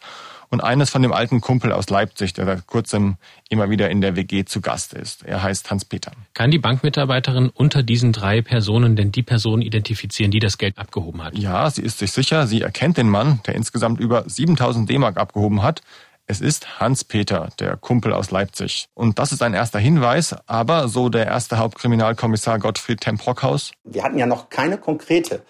und 0.52 0.62
eines 0.62 0.90
von 0.90 1.02
dem 1.02 1.14
alten 1.14 1.40
Kumpel 1.40 1.72
aus 1.72 1.90
Leipzig, 1.90 2.34
der 2.34 2.46
seit 2.46 2.68
kurzem 2.68 3.16
immer 3.50 3.70
wieder 3.70 3.90
in 3.90 4.02
der 4.02 4.18
WG 4.18 4.44
zu 4.44 4.60
Gast 4.60 4.94
ist. 4.94 5.24
Er 5.24 5.42
heißt 5.42 5.72
Hans-Peter. 5.72 6.12
Kann 6.34 6.52
die 6.52 6.60
Bankmitarbeiterin 6.60 7.50
unter 7.50 7.84
diesen 7.84 8.12
drei 8.12 8.42
Personen 8.42 8.98
denn 8.98 9.14
die 9.14 9.24
Person 9.24 9.62
identifizieren, 9.62 10.30
die 10.30 10.40
das 10.40 10.58
Geld 10.58 10.78
abgehoben 10.78 11.24
hat? 11.24 11.38
Ja, 11.38 11.70
sie 11.70 11.82
ist 11.82 12.00
sich 12.00 12.12
sicher. 12.12 12.48
Sie 12.48 12.62
erkennt 12.62 12.98
den 12.98 13.10
Mann, 13.10 13.40
der 13.48 13.56
insgesamt 13.56 14.00
über 14.02 14.26
7000 14.28 14.90
D-Mark 14.90 15.18
abgehoben 15.18 15.64
hat. 15.64 15.82
Es 16.28 16.42
ist 16.42 16.80
Hans-Peter, 16.80 17.50
der 17.60 17.78
Kumpel 17.78 18.14
aus 18.14 18.30
Leipzig. 18.32 18.88
Und 18.94 19.20
das 19.20 19.32
ist 19.32 19.42
ein 19.42 19.54
erster 19.54 19.80
Hinweis, 19.80 20.36
aber 20.48 20.90
so 20.90 21.10
der 21.10 21.28
erste 21.28 21.58
Hauptkriminalkommissar 21.58 22.60
Gottfried 22.60 23.00
Temprockhaus. 23.02 23.72
Wir 23.86 24.04
hatten 24.04 24.18
ja 24.18 24.26
noch 24.26 24.50
keine 24.50 24.78
konkrete 24.78 25.44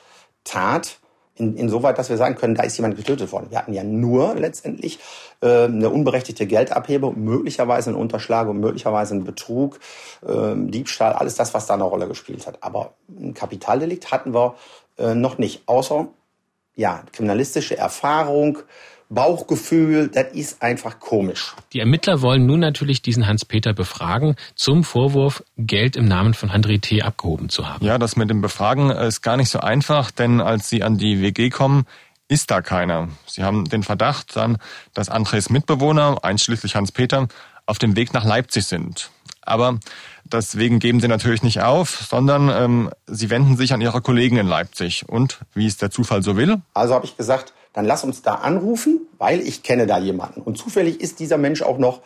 Tat, 0.43 0.99
in, 1.41 1.57
insoweit, 1.57 1.97
dass 1.97 2.09
wir 2.09 2.17
sagen 2.17 2.35
können, 2.35 2.55
da 2.55 2.63
ist 2.63 2.77
jemand 2.77 2.95
getötet 2.95 3.31
worden. 3.31 3.47
Wir 3.49 3.57
hatten 3.57 3.73
ja 3.73 3.83
nur 3.83 4.35
letztendlich 4.35 4.99
äh, 5.41 5.65
eine 5.65 5.89
unberechtigte 5.89 6.45
Geldabhebung, 6.45 7.21
möglicherweise 7.23 7.89
eine 7.89 7.99
Unterschlagung, 7.99 8.59
möglicherweise 8.59 9.15
ein 9.15 9.23
Betrug, 9.23 9.79
äh, 10.25 10.53
Diebstahl, 10.55 11.13
alles 11.13 11.35
das, 11.35 11.53
was 11.53 11.65
da 11.65 11.73
eine 11.73 11.83
Rolle 11.83 12.07
gespielt 12.07 12.47
hat. 12.47 12.59
Aber 12.61 12.93
ein 13.09 13.33
Kapitaldelikt 13.33 14.11
hatten 14.11 14.33
wir 14.33 14.55
äh, 14.97 15.15
noch 15.15 15.37
nicht, 15.37 15.63
außer 15.65 16.07
ja, 16.75 17.03
kriminalistische 17.11 17.77
Erfahrung, 17.77 18.59
Bauchgefühl, 19.11 20.07
das 20.07 20.31
ist 20.33 20.61
einfach 20.61 20.99
komisch. 20.99 21.53
Die 21.73 21.79
Ermittler 21.79 22.21
wollen 22.21 22.45
nun 22.45 22.61
natürlich 22.61 23.01
diesen 23.01 23.27
Hans-Peter 23.27 23.73
befragen 23.73 24.35
zum 24.55 24.83
Vorwurf, 24.83 25.43
Geld 25.57 25.97
im 25.97 26.05
Namen 26.05 26.33
von 26.33 26.49
André 26.49 26.81
T. 26.81 27.01
abgehoben 27.01 27.49
zu 27.49 27.67
haben. 27.67 27.85
Ja, 27.85 27.97
das 27.97 28.15
mit 28.15 28.29
dem 28.29 28.41
Befragen 28.41 28.89
ist 28.89 29.21
gar 29.21 29.35
nicht 29.35 29.49
so 29.49 29.59
einfach, 29.59 30.11
denn 30.11 30.39
als 30.39 30.69
sie 30.69 30.81
an 30.81 30.97
die 30.97 31.21
WG 31.21 31.49
kommen, 31.49 31.85
ist 32.29 32.49
da 32.49 32.61
keiner. 32.61 33.09
Sie 33.27 33.43
haben 33.43 33.65
den 33.65 33.83
Verdacht 33.83 34.37
dann, 34.37 34.57
dass 34.93 35.09
Andres 35.09 35.49
Mitbewohner, 35.49 36.23
einschließlich 36.23 36.75
Hans-Peter, 36.75 37.27
auf 37.65 37.77
dem 37.77 37.97
Weg 37.97 38.13
nach 38.13 38.23
Leipzig 38.23 38.65
sind. 38.65 39.11
Aber 39.41 39.79
deswegen 40.23 40.79
geben 40.79 41.01
sie 41.01 41.09
natürlich 41.09 41.43
nicht 41.43 41.61
auf, 41.61 41.89
sondern 41.89 42.49
ähm, 42.49 42.89
sie 43.07 43.29
wenden 43.29 43.57
sich 43.57 43.73
an 43.73 43.81
ihre 43.81 44.01
Kollegen 44.01 44.37
in 44.37 44.47
Leipzig. 44.47 45.09
Und 45.09 45.39
wie 45.53 45.67
es 45.67 45.75
der 45.75 45.91
Zufall 45.91 46.23
so 46.23 46.37
will? 46.37 46.61
Also 46.73 46.93
habe 46.93 47.05
ich 47.05 47.17
gesagt, 47.17 47.53
dann 47.73 47.85
lass 47.85 48.03
uns 48.03 48.21
da 48.21 48.35
anrufen, 48.35 49.07
weil 49.17 49.39
ich 49.41 49.63
kenne 49.63 49.87
da 49.87 49.97
jemanden. 49.97 50.41
Und 50.41 50.57
zufällig 50.57 50.99
ist 50.99 51.19
dieser 51.19 51.37
Mensch 51.37 51.61
auch 51.61 51.77
noch 51.77 52.01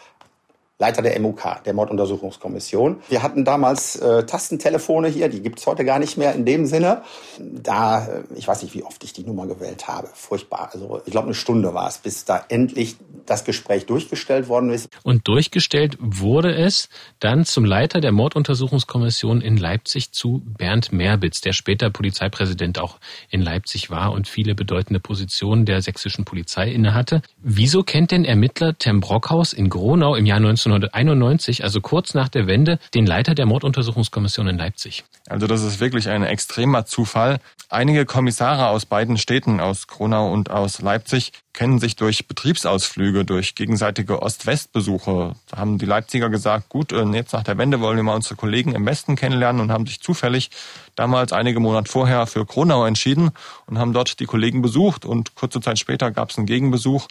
Leiter 0.77 1.01
der 1.01 1.17
MOK, 1.21 1.63
der 1.63 1.73
Morduntersuchungskommission. 1.73 2.97
Wir 3.07 3.23
hatten 3.23 3.45
damals 3.45 3.95
äh, 3.95 4.25
Tastentelefone 4.25 5.07
hier, 5.07 5.29
die 5.29 5.41
gibt's 5.41 5.65
heute 5.67 5.85
gar 5.85 5.99
nicht 5.99 6.17
mehr 6.17 6.33
in 6.33 6.43
dem 6.43 6.65
Sinne. 6.65 7.03
Da, 7.39 8.05
äh, 8.05 8.23
ich 8.35 8.45
weiß 8.45 8.61
nicht, 8.61 8.75
wie 8.75 8.83
oft 8.83 9.01
ich 9.05 9.13
die 9.13 9.23
Nummer 9.23 9.47
gewählt 9.47 9.87
habe. 9.87 10.09
Furchtbar. 10.13 10.71
Also 10.73 11.01
ich 11.05 11.11
glaube, 11.11 11.27
eine 11.27 11.33
Stunde 11.33 11.73
war 11.73 11.87
es, 11.87 11.99
bis 11.99 12.25
da 12.25 12.43
endlich 12.49 12.97
das 13.25 13.45
Gespräch 13.45 13.85
durchgestellt 13.85 14.49
worden 14.49 14.69
ist. 14.69 14.89
Und 15.03 15.29
durchgestellt 15.29 15.97
wurde 16.01 16.53
es 16.53 16.89
dann 17.19 17.45
zum 17.45 17.63
Leiter 17.63 18.01
der 18.01 18.11
Morduntersuchungskommission 18.11 19.39
in 19.39 19.55
Leipzig 19.55 20.11
zu 20.11 20.41
Bernd 20.57 20.91
Merbitz, 20.91 21.39
der 21.39 21.53
später 21.53 21.89
Polizeipräsident 21.89 22.79
auch 22.79 22.99
in 23.29 23.41
Leipzig 23.41 23.89
war 23.89 24.11
und 24.11 24.27
viele 24.27 24.55
bedeutende 24.55 24.99
Positionen 24.99 25.65
der 25.65 25.81
sächsischen 25.81 26.25
Polizei 26.25 26.69
innehatte. 26.69 27.21
Wieso 27.41 27.83
kennt 27.83 28.11
denn 28.11 28.25
Ermittler 28.25 28.77
Tem 28.77 28.99
Brockhaus 28.99 29.53
in 29.53 29.69
Gronau 29.69 30.15
im 30.15 30.25
Jahr 30.25 30.41
19 30.41 30.64
1991, 30.65 31.63
also 31.63 31.81
kurz 31.81 32.13
nach 32.13 32.29
der 32.29 32.47
Wende, 32.47 32.79
den 32.93 33.05
Leiter 33.05 33.35
der 33.35 33.45
Morduntersuchungskommission 33.45 34.47
in 34.47 34.57
Leipzig. 34.57 35.03
Also 35.27 35.47
das 35.47 35.63
ist 35.63 35.79
wirklich 35.79 36.09
ein 36.09 36.23
extremer 36.23 36.85
Zufall. 36.85 37.39
Einige 37.69 38.05
Kommissare 38.05 38.67
aus 38.67 38.85
beiden 38.85 39.17
Städten, 39.17 39.59
aus 39.59 39.87
Kronau 39.87 40.31
und 40.31 40.49
aus 40.49 40.81
Leipzig, 40.81 41.31
kennen 41.55 41.79
sich 41.79 41.95
durch 41.95 42.27
Betriebsausflüge, 42.27 43.23
durch 43.23 43.55
gegenseitige 43.55 44.21
Ost-West-Besuche. 44.21 45.35
Da 45.49 45.57
haben 45.57 45.77
die 45.77 45.85
Leipziger 45.85 46.29
gesagt, 46.29 46.69
gut, 46.69 46.91
äh, 46.91 47.03
jetzt 47.13 47.33
nach 47.33 47.43
der 47.43 47.57
Wende 47.57 47.79
wollen 47.79 47.95
wir 47.95 48.03
mal 48.03 48.13
unsere 48.13 48.35
Kollegen 48.35 48.75
im 48.75 48.85
Westen 48.85 49.15
kennenlernen 49.15 49.61
und 49.61 49.71
haben 49.71 49.87
sich 49.87 50.01
zufällig 50.01 50.51
damals 50.95 51.31
einige 51.31 51.61
Monate 51.61 51.89
vorher 51.89 52.27
für 52.27 52.45
Kronau 52.45 52.85
entschieden 52.85 53.31
und 53.67 53.79
haben 53.79 53.93
dort 53.93 54.19
die 54.19 54.25
Kollegen 54.25 54.61
besucht 54.61 55.05
und 55.05 55.35
kurze 55.35 55.61
Zeit 55.61 55.79
später 55.79 56.11
gab 56.11 56.29
es 56.29 56.37
einen 56.37 56.45
Gegenbesuch 56.45 57.07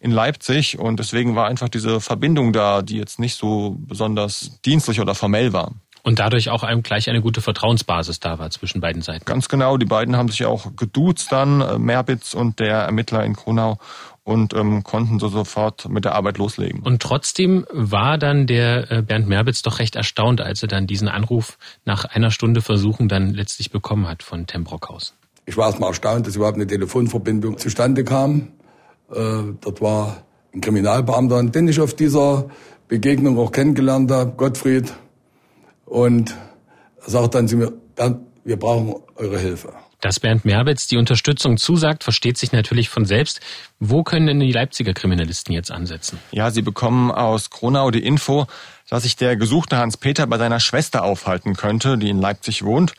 in 0.00 0.12
Leipzig 0.12 0.78
und 0.78 0.98
deswegen 0.98 1.34
war 1.34 1.48
einfach 1.48 1.68
diese 1.68 2.00
Verbindung 2.00 2.52
da, 2.52 2.82
die 2.82 2.96
jetzt 2.96 3.18
nicht 3.18 3.36
so 3.36 3.76
besonders 3.80 4.60
dienstlich 4.64 5.00
oder 5.00 5.16
formell 5.16 5.52
war. 5.52 5.72
Und 6.08 6.20
dadurch 6.20 6.48
auch 6.48 6.62
einem 6.62 6.82
gleich 6.82 7.10
eine 7.10 7.20
gute 7.20 7.42
Vertrauensbasis 7.42 8.18
da 8.18 8.38
war 8.38 8.48
zwischen 8.48 8.80
beiden 8.80 9.02
Seiten. 9.02 9.26
Ganz 9.26 9.50
genau, 9.50 9.76
die 9.76 9.84
beiden 9.84 10.16
haben 10.16 10.30
sich 10.30 10.46
auch 10.46 10.74
geduzt 10.74 11.30
dann, 11.32 11.60
äh, 11.60 11.78
Merbitz 11.78 12.32
und 12.32 12.60
der 12.60 12.78
Ermittler 12.78 13.22
in 13.24 13.36
Kronau 13.36 13.76
und 14.24 14.54
ähm, 14.54 14.84
konnten 14.84 15.18
so 15.18 15.28
sofort 15.28 15.86
mit 15.90 16.06
der 16.06 16.14
Arbeit 16.14 16.38
loslegen. 16.38 16.80
Und 16.80 17.02
trotzdem 17.02 17.66
war 17.70 18.16
dann 18.16 18.46
der 18.46 18.90
äh, 18.90 19.02
Bernd 19.02 19.28
Merbitz 19.28 19.60
doch 19.60 19.80
recht 19.80 19.96
erstaunt, 19.96 20.40
als 20.40 20.62
er 20.62 20.68
dann 20.68 20.86
diesen 20.86 21.08
Anruf 21.08 21.58
nach 21.84 22.06
einer 22.06 22.30
Stunde 22.30 22.62
Versuchen 22.62 23.10
dann 23.10 23.34
letztlich 23.34 23.70
bekommen 23.70 24.08
hat 24.08 24.22
von 24.22 24.46
Brockhausen. 24.46 25.14
Ich 25.44 25.58
war 25.58 25.66
erstmal 25.66 25.90
erstaunt, 25.90 26.26
dass 26.26 26.36
überhaupt 26.36 26.56
eine 26.56 26.66
Telefonverbindung 26.66 27.58
zustande 27.58 28.02
kam. 28.02 28.48
Äh, 29.12 29.42
dort 29.60 29.82
war 29.82 30.22
ein 30.54 30.62
Kriminalbeamter, 30.62 31.42
den 31.42 31.68
ich 31.68 31.80
auf 31.80 31.92
dieser 31.92 32.48
Begegnung 32.88 33.38
auch 33.38 33.52
kennengelernt 33.52 34.10
habe, 34.10 34.32
Gottfried. 34.34 34.90
Und 35.88 36.34
sagt 36.98 37.34
dann 37.34 37.48
zu 37.48 37.56
mir, 37.56 37.72
Bernd, 37.96 38.20
wir 38.44 38.58
brauchen 38.58 38.94
eure 39.16 39.38
Hilfe. 39.38 39.72
Dass 40.00 40.20
Bernd 40.20 40.44
Merbitz 40.44 40.86
die 40.86 40.96
Unterstützung 40.96 41.56
zusagt, 41.56 42.04
versteht 42.04 42.38
sich 42.38 42.52
natürlich 42.52 42.88
von 42.88 43.04
selbst. 43.04 43.40
Wo 43.80 44.04
können 44.04 44.28
denn 44.28 44.38
die 44.40 44.52
Leipziger 44.52 44.94
Kriminalisten 44.94 45.52
jetzt 45.52 45.72
ansetzen? 45.72 46.20
Ja, 46.30 46.52
sie 46.52 46.62
bekommen 46.62 47.10
aus 47.10 47.50
Kronau 47.50 47.90
die 47.90 48.04
Info, 48.04 48.46
dass 48.88 49.02
sich 49.02 49.16
der 49.16 49.36
gesuchte 49.36 49.76
Hans-Peter 49.76 50.26
bei 50.28 50.38
seiner 50.38 50.60
Schwester 50.60 51.02
aufhalten 51.02 51.54
könnte, 51.56 51.98
die 51.98 52.10
in 52.10 52.20
Leipzig 52.20 52.64
wohnt. 52.64 52.94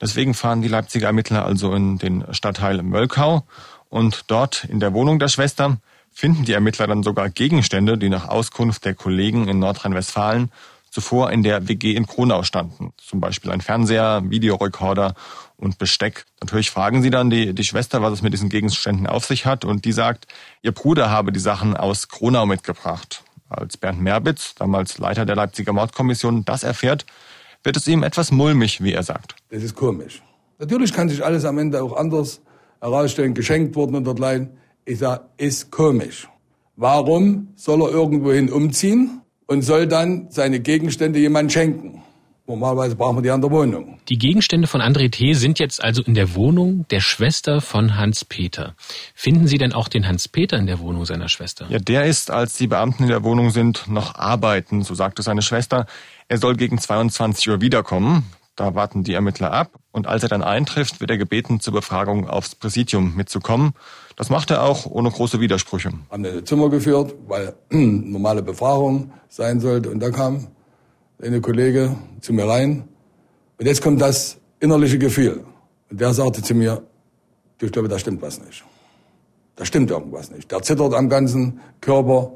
Deswegen 0.00 0.34
fahren 0.34 0.60
die 0.60 0.68
Leipziger 0.68 1.06
Ermittler 1.06 1.44
also 1.44 1.72
in 1.72 1.98
den 1.98 2.24
Stadtteil 2.32 2.82
Mölkau 2.82 3.44
und 3.88 4.24
dort 4.26 4.64
in 4.64 4.80
der 4.80 4.92
Wohnung 4.92 5.18
der 5.18 5.28
Schwester 5.28 5.78
finden 6.10 6.44
die 6.44 6.52
Ermittler 6.52 6.88
dann 6.88 7.04
sogar 7.04 7.30
Gegenstände, 7.30 7.96
die 7.96 8.08
nach 8.08 8.28
Auskunft 8.28 8.84
der 8.84 8.94
Kollegen 8.94 9.46
in 9.46 9.60
Nordrhein-Westfalen 9.60 10.50
zuvor 10.90 11.30
in 11.30 11.42
der 11.42 11.68
WG 11.68 11.94
in 11.94 12.06
Kronau 12.06 12.42
standen. 12.42 12.92
Zum 12.96 13.20
Beispiel 13.20 13.50
ein 13.50 13.60
Fernseher, 13.60 14.22
Videorekorder 14.28 15.14
und 15.56 15.78
Besteck. 15.78 16.24
Natürlich 16.40 16.70
fragen 16.70 17.02
sie 17.02 17.10
dann 17.10 17.30
die, 17.30 17.54
die 17.54 17.64
Schwester, 17.64 18.02
was 18.02 18.12
es 18.12 18.22
mit 18.22 18.32
diesen 18.32 18.48
Gegenständen 18.48 19.06
auf 19.06 19.24
sich 19.24 19.46
hat 19.46 19.64
und 19.64 19.84
die 19.84 19.92
sagt, 19.92 20.26
ihr 20.62 20.72
Bruder 20.72 21.10
habe 21.10 21.32
die 21.32 21.40
Sachen 21.40 21.76
aus 21.76 22.08
Kronau 22.08 22.46
mitgebracht. 22.46 23.22
Als 23.48 23.76
Bernd 23.76 24.00
Merbitz, 24.00 24.54
damals 24.54 24.98
Leiter 24.98 25.26
der 25.26 25.36
Leipziger 25.36 25.72
Mordkommission, 25.72 26.44
das 26.44 26.62
erfährt, 26.62 27.06
wird 27.64 27.76
es 27.76 27.86
ihm 27.86 28.02
etwas 28.02 28.30
mulmig, 28.30 28.82
wie 28.82 28.92
er 28.92 29.02
sagt. 29.02 29.34
Das 29.50 29.62
ist 29.62 29.74
komisch. 29.74 30.22
Natürlich 30.58 30.92
kann 30.92 31.08
sich 31.08 31.24
alles 31.24 31.44
am 31.44 31.58
Ende 31.58 31.82
auch 31.82 31.96
anders 31.96 32.42
herausstellen, 32.80 33.34
geschenkt 33.34 33.76
worden 33.76 33.96
und 33.96 34.04
dergleichen. 34.06 34.50
Ich 34.84 34.98
sage, 34.98 35.24
ist 35.36 35.70
komisch. 35.70 36.28
Warum 36.76 37.48
soll 37.56 37.82
er 37.82 37.90
irgendwohin 37.90 38.50
umziehen 38.50 39.20
und 39.50 39.62
soll 39.62 39.88
dann 39.88 40.28
seine 40.30 40.60
Gegenstände 40.60 41.18
jemand 41.18 41.52
schenken? 41.52 42.02
Normalerweise 42.46 42.94
brauchen 42.94 43.16
wir 43.16 43.22
die 43.22 43.30
an 43.30 43.40
der 43.40 43.50
Wohnung. 43.50 43.98
Die 44.08 44.16
Gegenstände 44.16 44.68
von 44.68 44.80
André 44.80 45.10
T. 45.10 45.34
sind 45.34 45.58
jetzt 45.58 45.82
also 45.82 46.02
in 46.02 46.14
der 46.14 46.34
Wohnung 46.36 46.86
der 46.90 47.00
Schwester 47.00 47.60
von 47.60 47.96
Hans-Peter. 47.96 48.74
Finden 49.14 49.48
Sie 49.48 49.58
denn 49.58 49.72
auch 49.72 49.88
den 49.88 50.06
Hans-Peter 50.06 50.56
in 50.56 50.66
der 50.66 50.78
Wohnung 50.78 51.04
seiner 51.04 51.28
Schwester? 51.28 51.66
Ja, 51.68 51.78
der 51.78 52.06
ist, 52.06 52.30
als 52.30 52.56
die 52.56 52.68
Beamten 52.68 53.04
in 53.04 53.08
der 53.08 53.24
Wohnung 53.24 53.50
sind, 53.50 53.88
noch 53.88 54.14
arbeiten, 54.14 54.82
so 54.82 54.94
sagte 54.94 55.22
seine 55.22 55.42
Schwester. 55.42 55.86
Er 56.28 56.38
soll 56.38 56.56
gegen 56.56 56.78
22 56.78 57.48
Uhr 57.48 57.60
wiederkommen. 57.60 58.26
Da 58.54 58.74
warten 58.74 59.02
die 59.02 59.14
Ermittler 59.14 59.52
ab. 59.52 59.72
Und 59.90 60.06
als 60.06 60.22
er 60.22 60.28
dann 60.28 60.42
eintrifft, 60.42 61.00
wird 61.00 61.10
er 61.10 61.18
gebeten, 61.18 61.58
zur 61.58 61.72
Befragung 61.72 62.28
aufs 62.28 62.54
Präsidium 62.54 63.16
mitzukommen. 63.16 63.72
Das 64.20 64.28
macht 64.28 64.50
er 64.50 64.64
auch 64.64 64.84
ohne 64.84 65.10
große 65.10 65.40
Widersprüche. 65.40 65.92
Haben 66.10 66.26
ein 66.26 66.44
Zimmer 66.44 66.68
geführt, 66.68 67.14
weil 67.26 67.54
normale 67.70 68.42
Befragung 68.42 69.12
sein 69.30 69.60
sollte. 69.60 69.88
Und 69.88 70.00
da 70.00 70.10
kam 70.10 70.48
eine 71.22 71.40
Kollege 71.40 71.96
zu 72.20 72.34
mir 72.34 72.46
rein. 72.46 72.86
Und 73.58 73.64
jetzt 73.64 73.80
kommt 73.80 73.98
das 74.02 74.36
innerliche 74.58 74.98
Gefühl. 74.98 75.46
Und 75.90 76.02
der 76.02 76.12
sagte 76.12 76.42
zu 76.42 76.54
mir, 76.54 76.82
du, 77.56 77.64
ich 77.64 77.72
glaube, 77.72 77.88
da 77.88 77.98
stimmt 77.98 78.20
was 78.20 78.38
nicht. 78.44 78.62
Da 79.56 79.64
stimmt 79.64 79.90
irgendwas 79.90 80.30
nicht. 80.30 80.52
Der 80.52 80.60
zittert 80.60 80.92
am 80.92 81.08
ganzen 81.08 81.58
Körper. 81.80 82.32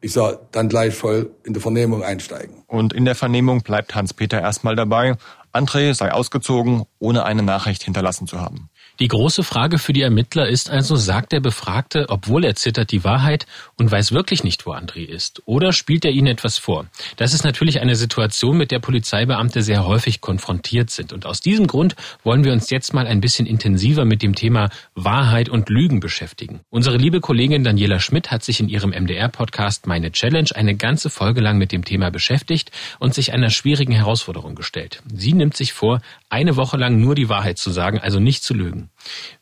Ich 0.00 0.12
sah 0.12 0.36
dann 0.50 0.68
gleich 0.68 0.96
voll 0.96 1.30
in 1.44 1.54
die 1.54 1.60
Vernehmung 1.60 2.02
einsteigen. 2.02 2.64
Und 2.66 2.92
in 2.92 3.04
der 3.04 3.14
Vernehmung 3.14 3.60
bleibt 3.60 3.94
Hans-Peter 3.94 4.40
erstmal 4.40 4.74
dabei. 4.74 5.14
André 5.52 5.94
sei 5.94 6.10
ausgezogen, 6.10 6.86
ohne 6.98 7.22
eine 7.24 7.44
Nachricht 7.44 7.84
hinterlassen 7.84 8.26
zu 8.26 8.40
haben. 8.40 8.68
Die 9.00 9.08
große 9.08 9.44
Frage 9.44 9.78
für 9.78 9.94
die 9.94 10.02
Ermittler 10.02 10.46
ist 10.46 10.68
also, 10.68 10.94
sagt 10.94 11.32
der 11.32 11.40
Befragte, 11.40 12.10
obwohl 12.10 12.44
er 12.44 12.54
zittert, 12.54 12.92
die 12.92 13.02
Wahrheit 13.02 13.46
und 13.78 13.90
weiß 13.90 14.12
wirklich 14.12 14.44
nicht, 14.44 14.66
wo 14.66 14.74
André 14.74 15.06
ist? 15.06 15.40
Oder 15.46 15.72
spielt 15.72 16.04
er 16.04 16.10
ihnen 16.10 16.26
etwas 16.26 16.58
vor? 16.58 16.84
Das 17.16 17.32
ist 17.32 17.42
natürlich 17.42 17.80
eine 17.80 17.96
Situation, 17.96 18.58
mit 18.58 18.70
der 18.70 18.78
Polizeibeamte 18.78 19.62
sehr 19.62 19.86
häufig 19.86 20.20
konfrontiert 20.20 20.90
sind. 20.90 21.14
Und 21.14 21.24
aus 21.24 21.40
diesem 21.40 21.66
Grund 21.66 21.96
wollen 22.24 22.44
wir 22.44 22.52
uns 22.52 22.68
jetzt 22.68 22.92
mal 22.92 23.06
ein 23.06 23.22
bisschen 23.22 23.46
intensiver 23.46 24.04
mit 24.04 24.20
dem 24.20 24.34
Thema 24.34 24.68
Wahrheit 24.94 25.48
und 25.48 25.70
Lügen 25.70 26.00
beschäftigen. 26.00 26.60
Unsere 26.68 26.98
liebe 26.98 27.20
Kollegin 27.20 27.64
Daniela 27.64 28.00
Schmidt 28.00 28.30
hat 28.30 28.44
sich 28.44 28.60
in 28.60 28.68
ihrem 28.68 28.90
MDR-Podcast 28.90 29.86
Meine 29.86 30.12
Challenge 30.12 30.50
eine 30.54 30.76
ganze 30.76 31.08
Folge 31.08 31.40
lang 31.40 31.56
mit 31.56 31.72
dem 31.72 31.86
Thema 31.86 32.10
beschäftigt 32.10 32.70
und 32.98 33.14
sich 33.14 33.32
einer 33.32 33.48
schwierigen 33.48 33.94
Herausforderung 33.94 34.54
gestellt. 34.54 35.02
Sie 35.10 35.32
nimmt 35.32 35.56
sich 35.56 35.72
vor, 35.72 36.02
eine 36.28 36.56
Woche 36.56 36.76
lang 36.76 37.00
nur 37.00 37.14
die 37.14 37.30
Wahrheit 37.30 37.56
zu 37.56 37.70
sagen, 37.70 37.98
also 37.98 38.20
nicht 38.20 38.42
zu 38.42 38.52
lügen. 38.52 38.89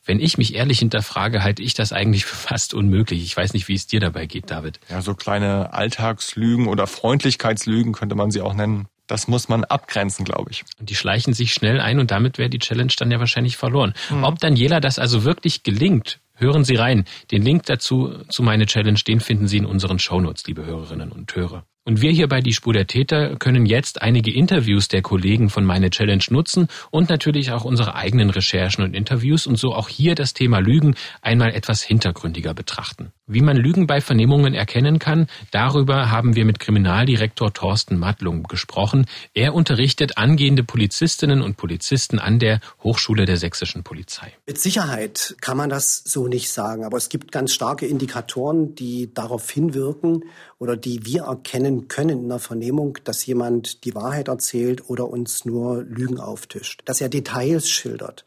Wenn 0.05 0.19
ich 0.19 0.37
mich 0.37 0.55
ehrlich 0.55 0.79
hinterfrage, 0.79 1.43
halte 1.43 1.61
ich 1.61 1.73
das 1.73 1.93
eigentlich 1.93 2.25
für 2.25 2.35
fast 2.35 2.73
unmöglich. 2.73 3.23
Ich 3.23 3.35
weiß 3.35 3.53
nicht, 3.53 3.67
wie 3.67 3.75
es 3.75 3.87
dir 3.87 3.99
dabei 3.99 4.25
geht, 4.25 4.51
David. 4.51 4.79
Ja, 4.89 5.01
so 5.01 5.13
kleine 5.15 5.73
Alltagslügen 5.73 6.67
oder 6.67 6.87
Freundlichkeitslügen 6.87 7.93
könnte 7.93 8.15
man 8.15 8.31
sie 8.31 8.41
auch 8.41 8.53
nennen. 8.53 8.87
Das 9.07 9.27
muss 9.27 9.49
man 9.49 9.63
abgrenzen, 9.63 10.23
glaube 10.23 10.51
ich. 10.51 10.63
Und 10.79 10.89
die 10.91 10.95
schleichen 10.95 11.33
sich 11.33 11.51
schnell 11.51 11.81
ein 11.81 11.99
und 11.99 12.11
damit 12.11 12.37
wäre 12.37 12.49
die 12.49 12.59
Challenge 12.59 12.93
dann 12.95 13.09
ja 13.09 13.19
wahrscheinlich 13.19 13.57
verloren. 13.57 13.93
Mhm. 14.11 14.23
Ob 14.23 14.39
Daniela 14.39 14.79
das 14.79 14.99
also 14.99 15.23
wirklich 15.23 15.63
gelingt, 15.63 16.19
hören 16.35 16.63
Sie 16.63 16.75
rein. 16.75 17.05
Den 17.31 17.41
Link 17.41 17.65
dazu 17.65 18.23
zu 18.29 18.43
meine 18.43 18.67
Challenge, 18.67 18.99
den 18.99 19.19
finden 19.19 19.47
Sie 19.47 19.57
in 19.57 19.65
unseren 19.65 19.97
Shownotes, 19.97 20.45
liebe 20.45 20.63
Hörerinnen 20.65 21.11
und 21.11 21.35
Hörer. 21.35 21.65
Und 21.85 22.01
wir 22.01 22.11
hier 22.11 22.27
bei 22.27 22.41
Die 22.41 22.53
Spur 22.53 22.73
der 22.73 22.87
Täter 22.87 23.35
können 23.37 23.65
jetzt 23.65 24.01
einige 24.01 24.33
Interviews 24.33 24.89
der 24.89 25.01
Kollegen 25.01 25.49
von 25.49 25.65
Meine 25.65 25.89
Challenge 25.89 26.23
nutzen 26.29 26.67
und 26.91 27.09
natürlich 27.09 27.51
auch 27.51 27.63
unsere 27.63 27.95
eigenen 27.95 28.29
Recherchen 28.29 28.83
und 28.83 28.93
Interviews 28.93 29.47
und 29.47 29.57
so 29.57 29.73
auch 29.73 29.89
hier 29.89 30.13
das 30.13 30.33
Thema 30.33 30.59
Lügen 30.59 30.95
einmal 31.21 31.55
etwas 31.55 31.81
hintergründiger 31.81 32.53
betrachten. 32.53 33.11
Wie 33.27 33.41
man 33.41 33.57
Lügen 33.57 33.87
bei 33.87 34.01
Vernehmungen 34.01 34.53
erkennen 34.53 34.99
kann, 34.99 35.27
darüber 35.51 36.11
haben 36.11 36.35
wir 36.35 36.45
mit 36.45 36.59
Kriminaldirektor 36.59 37.53
Thorsten 37.53 37.97
Mattlung 37.97 38.43
gesprochen. 38.43 39.05
Er 39.33 39.53
unterrichtet 39.53 40.17
angehende 40.17 40.63
Polizistinnen 40.63 41.41
und 41.41 41.55
Polizisten 41.55 42.19
an 42.19 42.39
der 42.39 42.59
Hochschule 42.83 43.25
der 43.25 43.37
sächsischen 43.37 43.83
Polizei. 43.83 44.33
Mit 44.45 44.59
Sicherheit 44.59 45.35
kann 45.41 45.57
man 45.57 45.69
das 45.69 46.03
so 46.03 46.27
nicht 46.27 46.51
sagen, 46.51 46.83
aber 46.83 46.97
es 46.97 47.09
gibt 47.09 47.31
ganz 47.31 47.53
starke 47.53 47.85
Indikatoren, 47.85 48.75
die 48.75 49.13
darauf 49.13 49.49
hinwirken 49.49 50.23
oder 50.59 50.77
die 50.77 51.05
wir 51.05 51.23
erkennen 51.23 51.87
können 51.87 52.21
in 52.21 52.29
der 52.29 52.39
Vernehmung, 52.39 52.99
dass 53.03 53.25
jemand 53.25 53.83
die 53.85 53.95
Wahrheit 53.95 54.27
erzählt 54.27 54.89
oder 54.89 55.09
uns 55.09 55.45
nur 55.45 55.83
Lügen 55.83 56.19
auftischt, 56.19 56.81
dass 56.85 57.01
er 57.01 57.09
Details 57.09 57.67
schildert 57.69 58.25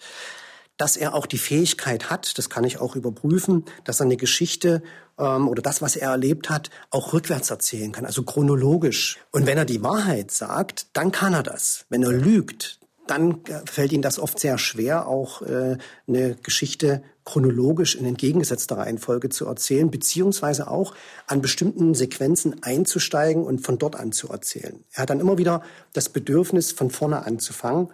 dass 0.82 0.96
er 0.96 1.14
auch 1.14 1.26
die 1.26 1.38
Fähigkeit 1.38 2.10
hat, 2.10 2.36
das 2.38 2.50
kann 2.50 2.64
ich 2.64 2.80
auch 2.80 2.96
überprüfen, 2.96 3.66
dass 3.84 4.00
er 4.00 4.06
eine 4.06 4.16
Geschichte 4.16 4.82
ähm, 5.16 5.48
oder 5.48 5.62
das, 5.62 5.80
was 5.80 5.94
er 5.94 6.10
erlebt 6.10 6.50
hat, 6.50 6.70
auch 6.90 7.12
rückwärts 7.12 7.50
erzählen 7.50 7.92
kann, 7.92 8.04
also 8.04 8.24
chronologisch. 8.24 9.18
Und 9.30 9.46
wenn 9.46 9.58
er 9.58 9.64
die 9.64 9.84
Wahrheit 9.84 10.32
sagt, 10.32 10.86
dann 10.92 11.12
kann 11.12 11.34
er 11.34 11.44
das. 11.44 11.86
Wenn 11.88 12.02
er 12.02 12.10
lügt, 12.10 12.80
dann 13.06 13.40
fällt 13.66 13.92
ihm 13.92 14.02
das 14.02 14.18
oft 14.18 14.38
sehr 14.38 14.58
schwer, 14.58 15.08
auch 15.08 15.42
äh, 15.42 15.76
eine 16.06 16.36
Geschichte 16.42 17.02
chronologisch 17.24 17.94
in 17.94 18.04
entgegengesetzter 18.04 18.78
Reihenfolge 18.78 19.28
zu 19.28 19.46
erzählen, 19.46 19.90
beziehungsweise 19.90 20.68
auch 20.68 20.94
an 21.26 21.40
bestimmten 21.40 21.94
Sequenzen 21.94 22.62
einzusteigen 22.62 23.44
und 23.44 23.60
von 23.60 23.78
dort 23.78 23.96
an 23.96 24.12
zu 24.12 24.28
erzählen. 24.28 24.84
Er 24.92 25.02
hat 25.02 25.10
dann 25.10 25.20
immer 25.20 25.38
wieder 25.38 25.62
das 25.92 26.08
Bedürfnis, 26.08 26.72
von 26.72 26.90
vorne 26.90 27.24
anzufangen 27.24 27.88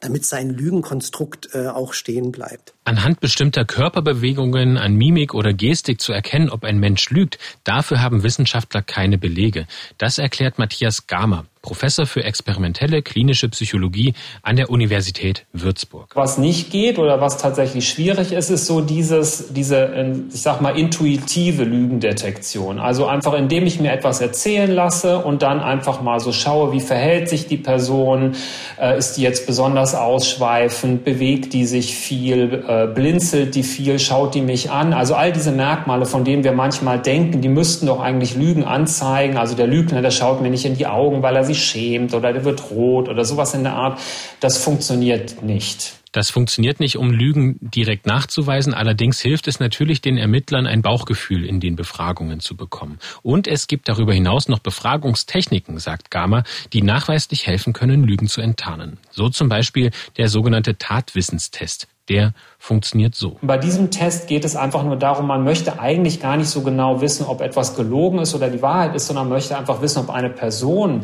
damit 0.00 0.24
sein 0.24 0.50
Lügenkonstrukt 0.50 1.50
äh, 1.54 1.68
auch 1.68 1.92
stehen 1.92 2.32
bleibt. 2.32 2.74
Anhand 2.86 3.18
bestimmter 3.18 3.64
Körperbewegungen, 3.64 4.76
an 4.76 4.94
Mimik 4.94 5.34
oder 5.34 5.52
Gestik 5.52 6.00
zu 6.00 6.12
erkennen, 6.12 6.50
ob 6.50 6.62
ein 6.62 6.78
Mensch 6.78 7.10
lügt, 7.10 7.36
dafür 7.64 8.00
haben 8.00 8.22
Wissenschaftler 8.22 8.80
keine 8.80 9.18
Belege. 9.18 9.66
Das 9.98 10.18
erklärt 10.18 10.60
Matthias 10.60 11.08
Gamer, 11.08 11.46
Professor 11.66 12.06
für 12.06 12.22
experimentelle 12.22 13.02
klinische 13.02 13.48
Psychologie 13.48 14.14
an 14.42 14.54
der 14.54 14.70
Universität 14.70 15.46
Würzburg. 15.52 16.12
Was 16.14 16.38
nicht 16.38 16.70
geht 16.70 17.00
oder 17.00 17.20
was 17.20 17.38
tatsächlich 17.38 17.88
schwierig 17.88 18.30
ist, 18.30 18.50
ist 18.50 18.66
so 18.66 18.80
dieses, 18.80 19.52
diese, 19.52 19.78
ähm, 19.78 20.28
ich 20.32 20.42
sag 20.42 20.60
mal, 20.60 20.78
intuitive 20.78 21.64
Lügendetektion. 21.64 22.78
Also 22.78 23.06
einfach, 23.06 23.32
indem 23.34 23.66
ich 23.66 23.80
mir 23.80 23.90
etwas 23.90 24.20
erzählen 24.20 24.70
lasse 24.70 25.18
und 25.18 25.42
dann 25.42 25.58
einfach 25.58 26.00
mal 26.02 26.20
so 26.20 26.30
schaue, 26.30 26.70
wie 26.70 26.80
verhält 26.80 27.28
sich 27.28 27.48
die 27.48 27.56
Person, 27.56 28.36
äh, 28.80 28.96
ist 28.96 29.14
die 29.14 29.22
jetzt 29.22 29.48
besonders 29.48 29.96
ausschweifend, 29.96 31.04
bewegt 31.04 31.52
die 31.52 31.66
sich 31.66 31.96
viel, 31.96 32.62
äh, 32.84 32.86
blinzelt 32.86 33.54
die 33.54 33.62
viel, 33.62 33.98
schaut 33.98 34.34
die 34.34 34.40
mich 34.40 34.70
an. 34.70 34.92
Also 34.92 35.14
all 35.14 35.32
diese 35.32 35.52
Merkmale, 35.52 36.06
von 36.06 36.24
denen 36.24 36.44
wir 36.44 36.52
manchmal 36.52 37.00
denken, 37.00 37.40
die 37.40 37.48
müssten 37.48 37.86
doch 37.86 38.00
eigentlich 38.00 38.36
Lügen 38.36 38.64
anzeigen. 38.64 39.36
Also 39.36 39.56
der 39.56 39.66
Lügner, 39.66 40.02
der 40.02 40.10
schaut 40.10 40.40
mir 40.42 40.50
nicht 40.50 40.64
in 40.64 40.76
die 40.76 40.86
Augen, 40.86 41.22
weil 41.22 41.36
er 41.36 41.44
sich 41.44 41.62
schämt 41.64 42.14
oder 42.14 42.32
der 42.32 42.44
wird 42.44 42.70
rot 42.70 43.08
oder 43.08 43.24
sowas 43.24 43.54
in 43.54 43.62
der 43.62 43.74
Art. 43.74 43.98
Das 44.40 44.58
funktioniert 44.58 45.42
nicht. 45.42 45.94
Das 46.16 46.30
funktioniert 46.30 46.80
nicht, 46.80 46.96
um 46.96 47.10
Lügen 47.10 47.58
direkt 47.60 48.06
nachzuweisen. 48.06 48.72
Allerdings 48.72 49.20
hilft 49.20 49.48
es 49.48 49.60
natürlich 49.60 50.00
den 50.00 50.16
Ermittlern, 50.16 50.66
ein 50.66 50.80
Bauchgefühl 50.80 51.44
in 51.44 51.60
den 51.60 51.76
Befragungen 51.76 52.40
zu 52.40 52.56
bekommen. 52.56 52.98
Und 53.22 53.46
es 53.46 53.66
gibt 53.66 53.86
darüber 53.86 54.14
hinaus 54.14 54.48
noch 54.48 54.60
Befragungstechniken, 54.60 55.78
sagt 55.78 56.10
Gama, 56.10 56.44
die 56.72 56.80
nachweislich 56.80 57.46
helfen 57.46 57.74
können, 57.74 58.04
Lügen 58.04 58.28
zu 58.28 58.40
enttarnen. 58.40 58.96
So 59.10 59.28
zum 59.28 59.50
Beispiel 59.50 59.90
der 60.16 60.28
sogenannte 60.28 60.78
Tatwissenstest. 60.78 61.86
Der 62.08 62.32
funktioniert 62.58 63.14
so. 63.14 63.36
Bei 63.42 63.58
diesem 63.58 63.90
Test 63.90 64.28
geht 64.28 64.44
es 64.44 64.54
einfach 64.54 64.84
nur 64.84 64.96
darum, 64.96 65.26
man 65.26 65.42
möchte 65.42 65.80
eigentlich 65.80 66.20
gar 66.20 66.36
nicht 66.36 66.48
so 66.48 66.62
genau 66.62 67.00
wissen, 67.00 67.26
ob 67.26 67.40
etwas 67.40 67.74
gelogen 67.74 68.20
ist 68.20 68.34
oder 68.34 68.48
die 68.48 68.62
Wahrheit 68.62 68.94
ist, 68.94 69.06
sondern 69.08 69.28
möchte 69.28 69.56
einfach 69.56 69.82
wissen, 69.82 70.00
ob 70.00 70.10
eine 70.10 70.30
Person 70.30 71.02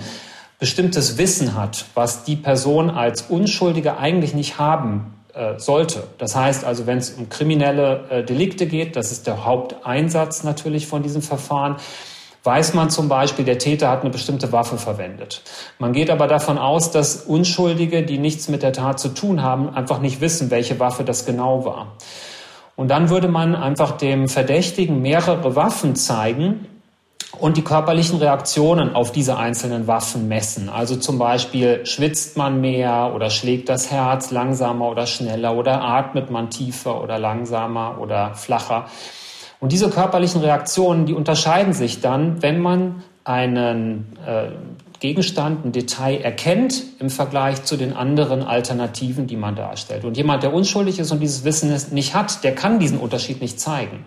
bestimmtes 0.60 1.18
Wissen 1.18 1.56
hat, 1.56 1.86
was 1.94 2.22
die 2.22 2.36
Person 2.36 2.88
als 2.88 3.22
Unschuldige 3.22 3.98
eigentlich 3.98 4.32
nicht 4.32 4.58
haben 4.58 5.12
äh, 5.34 5.58
sollte. 5.58 6.04
Das 6.18 6.36
heißt 6.36 6.64
also, 6.64 6.86
wenn 6.86 6.98
es 6.98 7.10
um 7.10 7.28
kriminelle 7.28 8.04
äh, 8.10 8.22
Delikte 8.22 8.66
geht, 8.66 8.94
das 8.94 9.10
ist 9.10 9.26
der 9.26 9.44
Haupteinsatz 9.44 10.44
natürlich 10.44 10.86
von 10.86 11.02
diesem 11.02 11.20
Verfahren, 11.20 11.76
weiß 12.44 12.74
man 12.74 12.90
zum 12.90 13.08
Beispiel, 13.08 13.44
der 13.44 13.58
Täter 13.58 13.88
hat 13.88 14.00
eine 14.00 14.10
bestimmte 14.10 14.52
Waffe 14.52 14.78
verwendet. 14.78 15.42
Man 15.78 15.92
geht 15.92 16.10
aber 16.10 16.26
davon 16.26 16.58
aus, 16.58 16.90
dass 16.90 17.16
Unschuldige, 17.16 18.02
die 18.02 18.18
nichts 18.18 18.48
mit 18.48 18.62
der 18.62 18.72
Tat 18.72 18.98
zu 18.98 19.10
tun 19.10 19.42
haben, 19.42 19.74
einfach 19.74 20.00
nicht 20.00 20.20
wissen, 20.20 20.50
welche 20.50 20.80
Waffe 20.80 21.04
das 21.04 21.24
genau 21.24 21.64
war. 21.64 21.92
Und 22.74 22.88
dann 22.88 23.10
würde 23.10 23.28
man 23.28 23.54
einfach 23.54 23.92
dem 23.92 24.28
Verdächtigen 24.28 25.02
mehrere 25.02 25.54
Waffen 25.54 25.94
zeigen, 25.94 26.66
und 27.38 27.56
die 27.56 27.62
körperlichen 27.62 28.18
Reaktionen 28.18 28.94
auf 28.94 29.10
diese 29.10 29.36
einzelnen 29.36 29.86
Waffen 29.86 30.28
messen. 30.28 30.68
Also 30.68 30.96
zum 30.96 31.18
Beispiel 31.18 31.84
schwitzt 31.86 32.36
man 32.36 32.60
mehr 32.60 33.12
oder 33.14 33.30
schlägt 33.30 33.68
das 33.68 33.90
Herz 33.90 34.30
langsamer 34.30 34.88
oder 34.88 35.06
schneller 35.06 35.56
oder 35.56 35.82
atmet 35.82 36.30
man 36.30 36.50
tiefer 36.50 37.02
oder 37.02 37.18
langsamer 37.18 37.96
oder 38.00 38.34
flacher. 38.34 38.86
Und 39.62 39.70
diese 39.70 39.90
körperlichen 39.90 40.40
Reaktionen, 40.40 41.06
die 41.06 41.14
unterscheiden 41.14 41.72
sich 41.72 42.00
dann, 42.00 42.42
wenn 42.42 42.58
man 42.58 43.04
einen 43.22 44.16
äh, 44.26 44.48
Gegenstand, 44.98 45.64
ein 45.64 45.70
Detail 45.70 46.16
erkennt 46.20 46.82
im 46.98 47.10
Vergleich 47.10 47.62
zu 47.62 47.76
den 47.76 47.92
anderen 47.92 48.42
Alternativen, 48.42 49.28
die 49.28 49.36
man 49.36 49.54
darstellt. 49.54 50.04
Und 50.04 50.16
jemand, 50.16 50.42
der 50.42 50.52
unschuldig 50.52 50.98
ist 50.98 51.12
und 51.12 51.20
dieses 51.20 51.44
Wissen 51.44 51.72
nicht 51.92 52.12
hat, 52.12 52.42
der 52.42 52.56
kann 52.56 52.80
diesen 52.80 52.98
Unterschied 52.98 53.40
nicht 53.40 53.60
zeigen. 53.60 54.04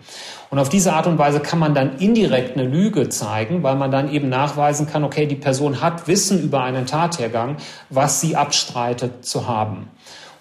Und 0.50 0.58
auf 0.58 0.68
diese 0.68 0.92
Art 0.92 1.06
und 1.06 1.16
Weise 1.16 1.40
kann 1.40 1.58
man 1.58 1.74
dann 1.74 1.96
indirekt 2.00 2.58
eine 2.58 2.68
Lüge 2.68 3.08
zeigen, 3.08 3.62
weil 3.62 3.76
man 3.76 3.90
dann 3.90 4.12
eben 4.12 4.28
nachweisen 4.28 4.86
kann, 4.86 5.04
okay, 5.04 5.24
die 5.24 5.36
Person 5.36 5.80
hat 5.80 6.06
Wissen 6.06 6.38
über 6.38 6.64
einen 6.64 6.84
Tathergang, 6.84 7.56
was 7.88 8.20
sie 8.20 8.36
abstreitet 8.36 9.24
zu 9.24 9.48
haben. 9.48 9.88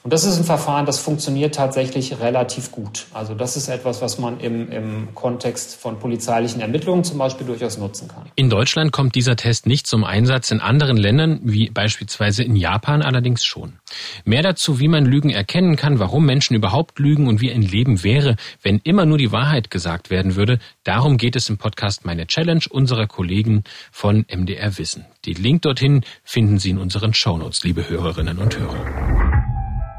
Und 0.05 0.13
das 0.13 0.23
ist 0.23 0.37
ein 0.37 0.43
Verfahren, 0.43 0.85
das 0.85 0.99
funktioniert 0.99 1.55
tatsächlich 1.55 2.19
relativ 2.19 2.71
gut. 2.71 3.07
Also 3.11 3.33
das 3.33 3.57
ist 3.57 3.69
etwas, 3.69 4.03
was 4.03 4.19
man 4.19 4.39
im, 4.39 4.71
im 4.71 5.15
Kontext 5.15 5.77
von 5.77 5.97
polizeilichen 5.97 6.61
Ermittlungen 6.61 7.03
zum 7.03 7.17
Beispiel 7.17 7.47
durchaus 7.47 7.79
nutzen 7.79 8.07
kann. 8.07 8.21
In 8.35 8.51
Deutschland 8.51 8.91
kommt 8.91 9.15
dieser 9.15 9.35
Test 9.35 9.65
nicht 9.65 9.87
zum 9.87 10.03
Einsatz, 10.03 10.51
in 10.51 10.59
anderen 10.59 10.95
Ländern, 10.95 11.39
wie 11.41 11.71
beispielsweise 11.71 12.43
in 12.43 12.55
Japan 12.55 13.01
allerdings 13.01 13.43
schon. 13.43 13.79
Mehr 14.25 14.43
dazu, 14.43 14.79
wie 14.79 14.89
man 14.89 15.07
Lügen 15.07 15.31
erkennen 15.31 15.75
kann, 15.75 15.97
warum 15.97 16.23
Menschen 16.23 16.55
überhaupt 16.55 16.99
lügen 16.99 17.27
und 17.27 17.41
wie 17.41 17.51
ein 17.51 17.63
Leben 17.63 18.03
wäre, 18.03 18.35
wenn 18.61 18.77
immer 18.83 19.07
nur 19.07 19.17
die 19.17 19.31
Wahrheit 19.31 19.71
gesagt 19.71 20.11
werden 20.11 20.35
würde, 20.35 20.59
darum 20.83 21.17
geht 21.17 21.35
es 21.35 21.49
im 21.49 21.57
Podcast 21.57 22.05
Meine 22.05 22.27
Challenge 22.27 22.65
unserer 22.69 23.07
Kollegen 23.07 23.63
von 23.91 24.23
MDR 24.31 24.77
Wissen. 24.77 25.07
Den 25.25 25.37
Link 25.37 25.63
dorthin 25.63 26.03
finden 26.23 26.59
Sie 26.59 26.69
in 26.69 26.77
unseren 26.77 27.15
Shownotes, 27.15 27.63
liebe 27.63 27.89
Hörerinnen 27.89 28.37
und 28.37 28.55
Hörer. 28.59 29.24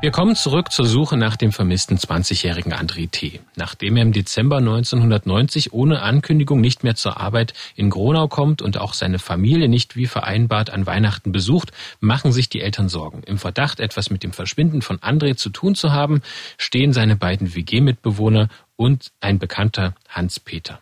Wir 0.02 0.10
kommen 0.10 0.36
zurück 0.36 0.72
zur 0.72 0.84
Suche 0.84 1.16
nach 1.16 1.36
dem 1.36 1.52
vermissten 1.52 1.96
20-jährigen 1.96 2.74
André 2.74 3.10
T. 3.10 3.40
Nachdem 3.56 3.96
er 3.96 4.02
im 4.02 4.12
Dezember 4.12 4.58
1990 4.58 5.72
ohne 5.72 6.02
Ankündigung 6.02 6.60
nicht 6.60 6.84
mehr 6.84 6.94
zur 6.96 7.18
Arbeit 7.18 7.54
in 7.76 7.88
Gronau 7.88 8.28
kommt 8.28 8.60
und 8.60 8.76
auch 8.76 8.92
seine 8.92 9.18
Familie 9.18 9.70
nicht 9.70 9.96
wie 9.96 10.06
vereinbart 10.06 10.68
an 10.68 10.84
Weihnachten 10.84 11.32
besucht, 11.32 11.72
machen 11.98 12.30
sich 12.30 12.50
die 12.50 12.60
Eltern 12.60 12.90
Sorgen. 12.90 13.22
Im 13.22 13.38
Verdacht, 13.38 13.80
etwas 13.80 14.10
mit 14.10 14.22
dem 14.22 14.34
Verschwinden 14.34 14.82
von 14.82 14.98
André 14.98 15.36
zu 15.36 15.48
tun 15.48 15.74
zu 15.74 15.92
haben, 15.92 16.20
stehen 16.58 16.92
seine 16.92 17.16
beiden 17.16 17.54
WG-Mitbewohner 17.54 18.48
und 18.76 19.12
ein 19.20 19.38
Bekannter 19.38 19.94
Hans-Peter. 20.10 20.78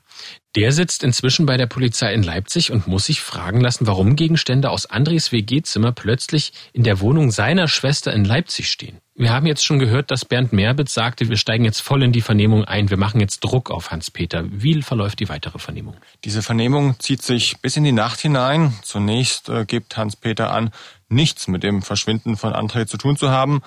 Der 0.56 0.72
sitzt 0.72 1.04
inzwischen 1.04 1.46
bei 1.46 1.56
der 1.56 1.66
Polizei 1.66 2.12
in 2.12 2.24
Leipzig 2.24 2.72
und 2.72 2.88
muss 2.88 3.06
sich 3.06 3.20
fragen 3.20 3.60
lassen, 3.60 3.86
warum 3.86 4.16
Gegenstände 4.16 4.70
aus 4.70 4.86
Andres 4.86 5.30
WG-Zimmer 5.30 5.92
plötzlich 5.92 6.52
in 6.72 6.82
der 6.82 7.00
Wohnung 7.00 7.30
seiner 7.30 7.68
Schwester 7.68 8.12
in 8.12 8.24
Leipzig 8.24 8.68
stehen. 8.68 8.98
Wir 9.16 9.32
haben 9.32 9.46
jetzt 9.46 9.64
schon 9.64 9.78
gehört, 9.78 10.10
dass 10.10 10.24
Bernd 10.24 10.52
Merbitz 10.52 10.92
sagte, 10.92 11.28
wir 11.28 11.36
steigen 11.36 11.64
jetzt 11.64 11.80
voll 11.80 12.02
in 12.02 12.10
die 12.10 12.20
Vernehmung 12.20 12.64
ein, 12.64 12.90
wir 12.90 12.96
machen 12.96 13.20
jetzt 13.20 13.44
Druck 13.44 13.70
auf 13.70 13.92
Hans-Peter. 13.92 14.44
Wie 14.50 14.82
verläuft 14.82 15.20
die 15.20 15.28
weitere 15.28 15.60
Vernehmung? 15.60 15.94
Diese 16.24 16.42
Vernehmung 16.42 16.98
zieht 16.98 17.22
sich 17.22 17.60
bis 17.60 17.76
in 17.76 17.84
die 17.84 17.92
Nacht 17.92 18.18
hinein. 18.18 18.74
Zunächst 18.82 19.48
äh, 19.48 19.66
gibt 19.66 19.96
Hans-Peter 19.96 20.50
an, 20.50 20.70
nichts 21.08 21.46
mit 21.46 21.62
dem 21.62 21.82
Verschwinden 21.82 22.36
von 22.36 22.54
André 22.54 22.86
zu 22.86 22.96
tun 22.96 23.16
zu 23.16 23.30
haben. 23.30 23.62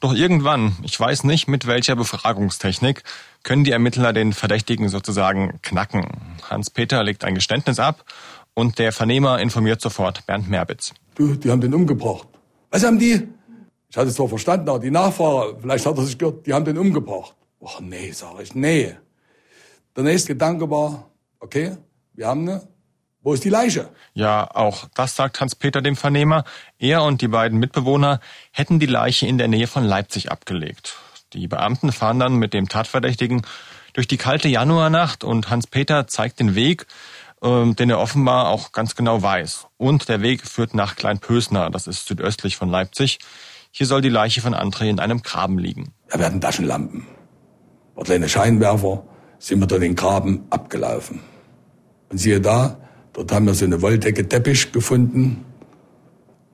Doch 0.00 0.12
irgendwann, 0.12 0.76
ich 0.82 1.00
weiß 1.00 1.24
nicht 1.24 1.48
mit 1.48 1.66
welcher 1.66 1.96
Befragungstechnik, 1.96 3.02
können 3.42 3.64
die 3.64 3.70
Ermittler 3.70 4.12
den 4.12 4.34
Verdächtigen 4.34 4.90
sozusagen 4.90 5.60
knacken. 5.62 6.08
Hans-Peter 6.50 7.02
legt 7.02 7.24
ein 7.24 7.34
Geständnis 7.34 7.78
ab 7.78 8.04
und 8.52 8.78
der 8.78 8.92
Vernehmer 8.92 9.40
informiert 9.40 9.80
sofort 9.80 10.26
Bernd 10.26 10.50
Merbitz. 10.50 10.92
Du, 11.14 11.36
die 11.36 11.50
haben 11.50 11.62
den 11.62 11.72
umgebracht. 11.72 12.28
Was 12.70 12.84
haben 12.84 12.98
die? 12.98 13.28
Ich 13.90 13.96
hatte 13.96 14.08
es 14.08 14.14
zwar 14.14 14.28
verstanden, 14.28 14.68
aber 14.68 14.78
die 14.78 14.90
Nachfahrer, 14.90 15.58
vielleicht 15.60 15.84
hat 15.84 15.98
er 15.98 16.04
sich 16.04 16.16
gehört, 16.16 16.46
die 16.46 16.54
haben 16.54 16.64
den 16.64 16.78
umgebracht. 16.78 17.34
Och 17.60 17.80
nee, 17.80 18.12
sage 18.12 18.44
ich, 18.44 18.54
nee. 18.54 18.94
Der 19.96 20.04
nächste 20.04 20.28
Gedanke 20.28 20.70
war, 20.70 21.10
okay, 21.40 21.76
wir 22.14 22.28
haben 22.28 22.48
eine, 22.48 22.62
wo 23.22 23.34
ist 23.34 23.44
die 23.44 23.50
Leiche? 23.50 23.90
Ja, 24.14 24.48
auch 24.54 24.86
das 24.94 25.16
sagt 25.16 25.40
Hans-Peter 25.40 25.82
dem 25.82 25.96
Vernehmer. 25.96 26.44
Er 26.78 27.02
und 27.02 27.20
die 27.20 27.28
beiden 27.28 27.58
Mitbewohner 27.58 28.20
hätten 28.52 28.78
die 28.78 28.86
Leiche 28.86 29.26
in 29.26 29.38
der 29.38 29.48
Nähe 29.48 29.66
von 29.66 29.84
Leipzig 29.84 30.30
abgelegt. 30.30 30.96
Die 31.32 31.48
Beamten 31.48 31.90
fahren 31.92 32.20
dann 32.20 32.36
mit 32.36 32.54
dem 32.54 32.68
Tatverdächtigen 32.68 33.42
durch 33.92 34.06
die 34.06 34.16
kalte 34.16 34.48
Januarnacht 34.48 35.24
und 35.24 35.50
Hans-Peter 35.50 36.06
zeigt 36.06 36.38
den 36.38 36.54
Weg, 36.54 36.86
äh, 37.42 37.72
den 37.72 37.90
er 37.90 37.98
offenbar 37.98 38.50
auch 38.50 38.70
ganz 38.70 38.94
genau 38.94 39.20
weiß. 39.20 39.66
Und 39.76 40.08
der 40.08 40.22
Weg 40.22 40.46
führt 40.46 40.74
nach 40.74 40.94
Kleinpösner, 40.94 41.70
das 41.70 41.88
ist 41.88 42.06
südöstlich 42.06 42.56
von 42.56 42.70
Leipzig. 42.70 43.18
Hier 43.70 43.86
soll 43.86 44.00
die 44.00 44.08
Leiche 44.08 44.40
von 44.40 44.54
André 44.54 44.88
in 44.88 44.98
einem 44.98 45.22
Graben 45.22 45.58
liegen. 45.58 45.92
Da 46.08 46.18
werden 46.18 46.40
Taschenlampen. 46.40 47.06
Dort 47.94 48.06
kleine 48.06 48.28
Scheinwerfer 48.28 49.04
sind 49.38 49.60
wir 49.60 49.66
durch 49.66 49.80
den 49.80 49.94
Graben 49.94 50.44
abgelaufen. 50.50 51.20
Und 52.08 52.18
siehe 52.18 52.40
da, 52.40 52.78
dort 53.12 53.30
haben 53.32 53.46
wir 53.46 53.54
so 53.54 53.64
eine 53.64 53.80
Wolldecke 53.80 54.28
Teppich 54.28 54.72
gefunden. 54.72 55.44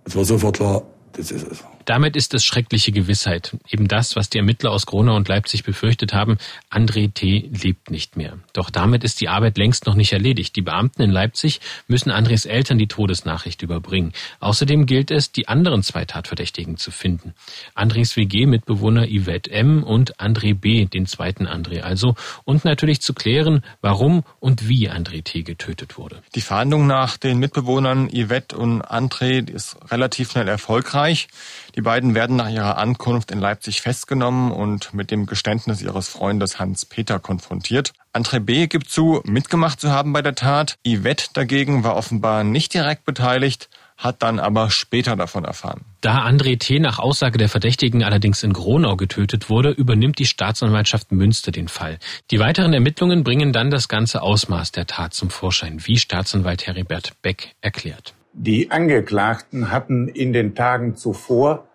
Es 0.05 0.14
war 0.14 0.24
sofort 0.24 0.57
klar, 0.57 0.83
das 1.12 1.31
ist 1.31 1.46
es. 1.50 1.64
Damit 1.87 2.16
ist 2.16 2.35
es 2.35 2.44
schreckliche 2.44 2.90
Gewissheit. 2.90 3.57
Eben 3.70 3.87
das, 3.87 4.16
was 4.16 4.29
die 4.29 4.38
Ermittler 4.38 4.72
aus 4.72 4.87
Gronau 4.87 5.14
und 5.14 5.29
Leipzig 5.29 5.62
befürchtet 5.62 6.12
haben. 6.12 6.37
André 6.68 7.14
T. 7.14 7.49
lebt 7.62 7.92
nicht 7.92 8.16
mehr. 8.16 8.38
Doch 8.53 8.70
damit 8.70 9.05
ist 9.05 9.20
die 9.20 9.29
Arbeit 9.29 9.57
längst 9.57 9.87
noch 9.87 9.94
nicht 9.94 10.12
erledigt. 10.12 10.57
Die 10.57 10.62
Beamten 10.62 11.03
in 11.03 11.12
Leipzig 11.12 11.61
müssen 11.87 12.11
Andres 12.11 12.44
Eltern 12.44 12.79
die 12.79 12.88
Todesnachricht 12.88 13.62
überbringen. 13.62 14.12
Außerdem 14.40 14.87
gilt 14.87 15.12
es, 15.12 15.31
die 15.31 15.46
anderen 15.46 15.85
zwei 15.85 16.05
Tatverdächtigen 16.05 16.77
zu 16.77 16.90
finden. 16.90 17.35
Andres 17.77 18.16
WG-Mitbewohner 18.16 19.07
Yvette 19.07 19.53
M. 19.53 19.85
und 19.85 20.18
André 20.18 20.59
B., 20.59 20.87
den 20.87 21.07
zweiten 21.07 21.46
André 21.46 21.83
also. 21.83 22.16
Und 22.44 22.64
natürlich 22.64 23.01
zu 23.01 23.14
klären, 23.14 23.62
warum 23.81 24.25
und 24.40 24.68
wie 24.68 24.90
André 24.90 25.22
T. 25.22 25.44
getötet 25.44 25.99
wurde. 25.99 26.20
Die 26.35 26.40
Fahndung 26.40 26.88
nach 26.88 27.16
den 27.16 27.38
Mitbewohnern 27.38 28.11
Yvette 28.11 28.57
und 28.57 28.83
André 28.83 29.49
ist 29.49 29.77
relativ 29.92 30.33
schnell 30.33 30.49
erfolgreich. 30.49 31.29
Die 31.77 31.83
beiden 31.83 32.15
werden 32.15 32.37
nach 32.37 32.49
ihrer 32.49 32.79
Ankunft 32.79 33.31
in 33.31 33.39
Leipzig 33.39 33.83
festgenommen 33.83 34.51
und 34.51 34.95
mit 34.95 35.11
dem 35.11 35.27
Geständnis 35.27 35.83
ihres 35.83 36.09
Freundes 36.09 36.59
Hans 36.59 36.87
Peter 36.87 37.19
konfrontiert. 37.19 37.93
André 38.15 38.41
B. 38.41 38.67
gibt 38.67 38.89
zu, 38.89 39.21
mitgemacht 39.25 39.79
zu 39.79 39.91
haben 39.91 40.15
bei 40.15 40.23
der 40.23 40.35
Tat. 40.35 40.79
Yvette 40.87 41.27
dagegen 41.35 41.85
war 41.85 41.97
offenbar 41.97 42.45
nicht 42.45 42.73
direkt 42.73 43.05
beteiligt, 43.05 43.69
hat 43.99 44.23
dann 44.23 44.39
aber 44.39 44.71
später 44.71 45.17
davon 45.17 45.45
erfahren. 45.45 45.83
Da 46.01 46.27
André 46.27 46.59
T. 46.59 46.79
nach 46.79 46.99
Aussage 46.99 47.37
der 47.37 47.51
Verdächtigen 47.51 48.03
allerdings 48.03 48.43
in 48.43 48.55
Gronau 48.55 48.97
getötet 48.97 49.51
wurde, 49.51 49.69
übernimmt 49.69 50.19
die 50.19 50.25
Staatsanwaltschaft 50.25 51.12
Münster 51.12 51.53
den 51.53 51.69
Fall. 51.69 51.99
Die 52.31 52.39
weiteren 52.39 52.73
Ermittlungen 52.73 53.23
bringen 53.23 53.53
dann 53.53 53.71
das 53.71 53.89
ganze 53.89 54.23
Ausmaß 54.23 54.73
der 54.73 54.87
Tat 54.87 55.12
zum 55.12 55.29
Vorschein, 55.29 55.81
wie 55.85 55.99
Staatsanwalt 55.99 56.67
Heribert 56.67 57.21
Beck 57.21 57.55
erklärt. 57.61 58.15
Die 58.33 58.71
Angeklagten 58.71 59.71
hatten 59.71 60.09
in 60.09 60.35
den 60.35 60.55
Tagen 60.55 60.95
zuvor 60.95 61.65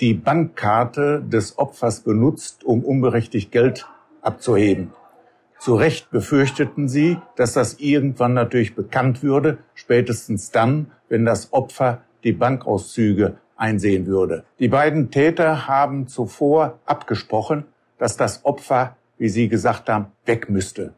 die 0.00 0.14
Bankkarte 0.14 1.22
des 1.22 1.58
Opfers 1.58 2.00
benutzt, 2.00 2.64
um 2.64 2.84
unberechtigt 2.84 3.50
Geld 3.50 3.86
abzuheben. 4.20 4.92
Zu 5.58 5.74
Recht 5.74 6.10
befürchteten 6.10 6.88
sie, 6.88 7.18
dass 7.36 7.54
das 7.54 7.80
irgendwann 7.80 8.34
natürlich 8.34 8.74
bekannt 8.74 9.22
würde, 9.22 9.58
spätestens 9.74 10.50
dann, 10.50 10.92
wenn 11.08 11.24
das 11.24 11.52
Opfer 11.52 12.02
die 12.24 12.32
Bankauszüge 12.32 13.38
einsehen 13.56 14.06
würde. 14.06 14.44
Die 14.58 14.68
beiden 14.68 15.10
Täter 15.10 15.66
haben 15.66 16.08
zuvor 16.08 16.78
abgesprochen, 16.84 17.64
dass 17.98 18.18
das 18.18 18.44
Opfer, 18.44 18.96
wie 19.16 19.30
sie 19.30 19.48
gesagt 19.48 19.88
haben, 19.88 20.06
weg 20.26 20.50
müsste. 20.50 20.92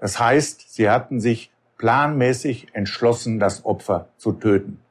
Das 0.00 0.18
heißt, 0.18 0.74
sie 0.74 0.90
hatten 0.90 1.20
sich 1.20 1.52
planmäßig 1.78 2.68
entschlossen, 2.72 3.38
das 3.38 3.64
Opfer 3.64 4.08
zu 4.16 4.32
töten. 4.32 4.81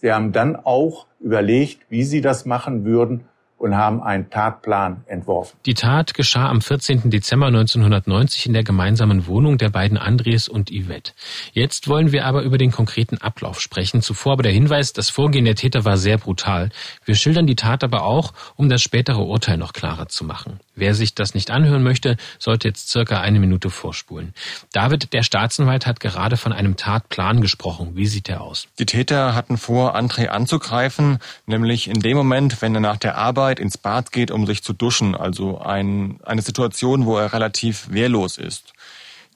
Sie 0.00 0.12
haben 0.12 0.32
dann 0.32 0.56
auch 0.56 1.06
überlegt, 1.20 1.90
wie 1.90 2.04
sie 2.04 2.22
das 2.22 2.46
machen 2.46 2.84
würden 2.86 3.24
und 3.60 3.76
haben 3.76 4.02
einen 4.02 4.30
Tatplan 4.30 5.04
entworfen. 5.06 5.56
Die 5.66 5.74
Tat 5.74 6.14
geschah 6.14 6.48
am 6.48 6.62
14. 6.62 7.10
Dezember 7.10 7.48
1990 7.48 8.46
in 8.46 8.54
der 8.54 8.64
gemeinsamen 8.64 9.26
Wohnung 9.26 9.58
der 9.58 9.68
beiden 9.68 9.98
Andres 9.98 10.48
und 10.48 10.70
Yvette. 10.70 11.12
Jetzt 11.52 11.86
wollen 11.86 12.10
wir 12.10 12.24
aber 12.24 12.42
über 12.42 12.56
den 12.56 12.72
konkreten 12.72 13.18
Ablauf 13.18 13.60
sprechen. 13.60 14.00
Zuvor 14.00 14.32
aber 14.32 14.44
der 14.44 14.52
Hinweis, 14.52 14.94
das 14.94 15.10
Vorgehen 15.10 15.44
der 15.44 15.56
Täter 15.56 15.84
war 15.84 15.98
sehr 15.98 16.16
brutal. 16.16 16.70
Wir 17.04 17.14
schildern 17.14 17.46
die 17.46 17.54
Tat 17.54 17.84
aber 17.84 18.04
auch, 18.04 18.32
um 18.56 18.70
das 18.70 18.80
spätere 18.80 19.20
Urteil 19.20 19.58
noch 19.58 19.74
klarer 19.74 20.08
zu 20.08 20.24
machen. 20.24 20.58
Wer 20.74 20.94
sich 20.94 21.14
das 21.14 21.34
nicht 21.34 21.50
anhören 21.50 21.82
möchte, 21.82 22.16
sollte 22.38 22.68
jetzt 22.68 22.88
circa 22.88 23.20
eine 23.20 23.40
Minute 23.40 23.68
vorspulen. 23.68 24.32
David, 24.72 25.12
der 25.12 25.22
Staatsanwalt, 25.22 25.86
hat 25.86 26.00
gerade 26.00 26.38
von 26.38 26.54
einem 26.54 26.76
Tatplan 26.76 27.42
gesprochen. 27.42 27.90
Wie 27.92 28.06
sieht 28.06 28.28
der 28.28 28.40
aus? 28.40 28.68
Die 28.78 28.86
Täter 28.86 29.34
hatten 29.34 29.58
vor, 29.58 29.94
André 29.94 30.28
anzugreifen, 30.28 31.18
nämlich 31.44 31.88
in 31.88 32.00
dem 32.00 32.16
Moment, 32.16 32.62
wenn 32.62 32.74
er 32.74 32.80
nach 32.80 32.96
der 32.96 33.18
Arbeit 33.18 33.49
ins 33.58 33.78
Bad 33.78 34.12
geht, 34.12 34.30
um 34.30 34.46
sich 34.46 34.62
zu 34.62 34.72
duschen. 34.72 35.14
Also 35.16 35.58
ein, 35.58 36.20
eine 36.24 36.42
Situation, 36.42 37.06
wo 37.06 37.16
er 37.16 37.32
relativ 37.32 37.90
wehrlos 37.90 38.38
ist. 38.38 38.72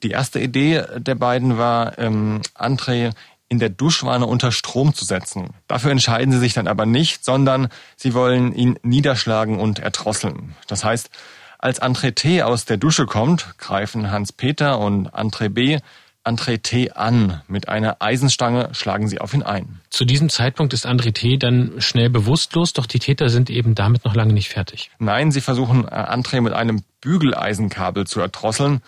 Die 0.03 0.11
erste 0.11 0.39
Idee 0.39 0.83
der 0.97 1.15
beiden 1.15 1.57
war, 1.57 1.97
ähm, 1.97 2.41
André 2.53 3.11
in 3.47 3.59
der 3.59 3.69
Duschwanne 3.69 4.25
unter 4.25 4.51
Strom 4.51 4.93
zu 4.93 5.05
setzen. 5.05 5.51
Dafür 5.67 5.91
entscheiden 5.91 6.31
sie 6.31 6.39
sich 6.39 6.53
dann 6.53 6.67
aber 6.67 6.85
nicht, 6.85 7.23
sondern 7.23 7.69
sie 7.95 8.13
wollen 8.13 8.53
ihn 8.53 8.79
niederschlagen 8.81 9.59
und 9.59 9.79
erdrosseln. 9.79 10.55
Das 10.67 10.83
heißt, 10.83 11.09
als 11.59 11.81
André 11.81 12.13
T. 12.13 12.43
aus 12.43 12.65
der 12.65 12.77
Dusche 12.77 13.05
kommt, 13.05 13.57
greifen 13.57 14.11
Hans-Peter 14.11 14.79
und 14.79 15.13
André 15.13 15.49
B. 15.49 15.79
André 16.25 16.57
T. 16.61 16.91
an. 16.91 17.41
Mit 17.47 17.69
einer 17.69 17.97
Eisenstange 17.99 18.69
schlagen 18.71 19.07
sie 19.07 19.21
auf 19.21 19.33
ihn 19.33 19.43
ein. 19.43 19.79
Zu 19.89 20.05
diesem 20.05 20.29
Zeitpunkt 20.29 20.73
ist 20.73 20.87
André 20.87 21.13
T. 21.13 21.37
dann 21.37 21.73
schnell 21.77 22.09
bewusstlos, 22.09 22.73
doch 22.73 22.87
die 22.87 22.99
Täter 22.99 23.29
sind 23.29 23.51
eben 23.51 23.75
damit 23.75 24.05
noch 24.05 24.15
lange 24.15 24.33
nicht 24.33 24.49
fertig. 24.49 24.89
Nein, 24.97 25.31
sie 25.31 25.41
versuchen 25.41 25.85
äh, 25.85 25.91
André 25.91 26.41
mit 26.41 26.53
einem 26.53 26.81
Bügeleisenkabel 27.01 28.07
zu 28.07 28.19
erdrosseln, 28.21 28.81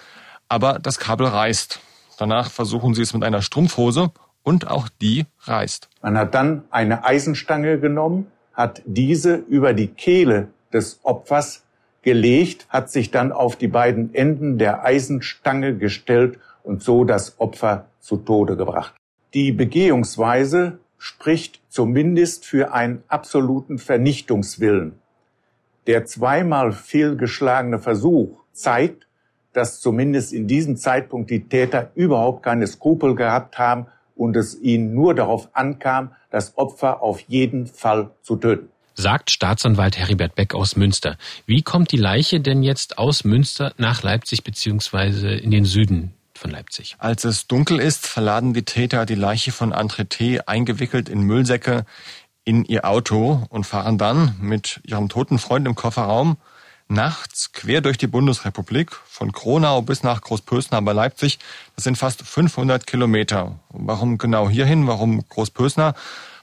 aber 0.50 0.80
das 0.80 0.98
Kabel 0.98 1.28
reißt. 1.28 1.80
Danach 2.18 2.50
versuchen 2.50 2.96
sie 2.96 3.04
es 3.04 3.14
mit 3.14 3.24
einer 3.24 3.44
Strumpfhose 3.44 4.12
und 4.42 4.68
auch 4.68 4.90
die 5.02 5.26
reißt. 5.42 5.90
Man 6.02 6.18
hat 6.18 6.34
dann 6.34 6.64
eine 6.72 7.06
Eisenstange 7.06 7.80
genommen, 7.80 8.28
hat 8.54 8.82
diese 8.86 9.36
über 9.36 9.74
die 9.74 9.90
Kehle 9.90 10.48
des 10.74 11.00
Opfers 11.04 11.64
gelegt, 12.02 12.66
hat 12.70 12.90
sich 12.90 13.12
dann 13.12 13.32
auf 13.32 13.56
die 13.58 13.68
beiden 13.68 14.16
Enden 14.16 14.58
der 14.58 14.84
Eisenstange 14.84 15.76
gestellt 15.78 16.40
und 16.68 16.84
so 16.84 17.06
das 17.06 17.40
Opfer 17.40 17.88
zu 18.00 18.18
Tode 18.18 18.58
gebracht. 18.58 18.94
Die 19.34 19.52
Begehungsweise 19.52 20.80
spricht 20.98 21.62
zumindest 21.70 22.46
für 22.46 22.74
einen 22.74 23.04
absoluten 23.08 23.78
Vernichtungswillen. 23.78 25.00
Der 25.88 26.06
zweimal 26.06 26.74
fehlgeschlagene 26.74 27.80
Versuch 27.80 28.40
zeigt, 28.52 29.08
dass 29.54 29.80
zumindest 29.80 30.34
in 30.34 30.48
diesem 30.48 30.76
Zeitpunkt 30.76 31.32
die 31.32 31.48
Täter 31.48 31.92
überhaupt 31.96 32.44
keine 32.44 32.68
Skrupel 32.68 33.16
gehabt 33.16 33.58
haben 33.58 33.88
und 34.16 34.36
es 34.36 34.60
ihnen 34.60 34.94
nur 34.94 35.16
darauf 35.16 35.50
ankam, 35.54 36.12
das 36.30 36.58
Opfer 36.58 37.02
auf 37.02 37.22
jeden 37.22 37.68
Fall 37.68 38.12
zu 38.22 38.36
töten. 38.36 38.70
sagt 38.96 39.32
Staatsanwalt 39.32 39.98
Heribert 39.98 40.36
Beck 40.36 40.56
aus 40.56 40.76
Münster. 40.76 41.18
Wie 41.46 41.62
kommt 41.62 41.92
die 41.92 41.98
Leiche 41.98 42.40
denn 42.40 42.64
jetzt 42.64 42.98
aus 42.98 43.24
Münster 43.24 43.74
nach 43.78 44.02
Leipzig 44.04 44.44
beziehungsweise 44.44 45.30
in 45.30 45.52
den 45.52 45.66
Süden 45.66 46.17
von 46.38 46.52
Leipzig? 46.52 46.96
Als 47.00 47.24
es 47.24 47.48
dunkel 47.48 47.80
ist, 47.80 48.08
verladen 48.08 48.54
die 48.54 48.64
Täter 48.64 49.06
die 49.06 49.16
Leiche 49.16 49.52
von 49.52 49.74
André 49.74 50.08
T. 50.08 50.42
eingewickelt 50.42 51.10
in 51.10 51.22
Müllsäcke 51.22 51.86
in 52.44 52.64
ihr 52.64 52.86
Auto 52.86 53.46
und 53.50 53.66
fahren 53.66 53.98
dann 53.98 54.36
mit 54.40 54.80
ihrem 54.84 55.10
toten 55.10 55.40
Freund 55.40 55.68
im 55.68 55.76
Kofferraum 55.76 56.38
nachts 56.88 57.52
quer 57.52 57.82
durch 57.82 57.98
die 57.98 58.08
Bundesrepublik 58.08 58.92
von 59.08 59.32
Kronau 59.32 59.82
bis 59.82 60.04
nach 60.04 60.22
Großpösner 60.22 60.82
bei 60.82 60.94
Leipzig. 60.94 61.40
Das 61.76 61.84
sind 61.84 61.98
fast 61.98 62.22
500 62.22 62.88
Kilometer. 62.88 63.60
Warum 63.70 64.18
genau 64.18 64.50
hierhin? 64.50 64.88
Warum 64.88 65.28
Großpösner? 65.28 65.96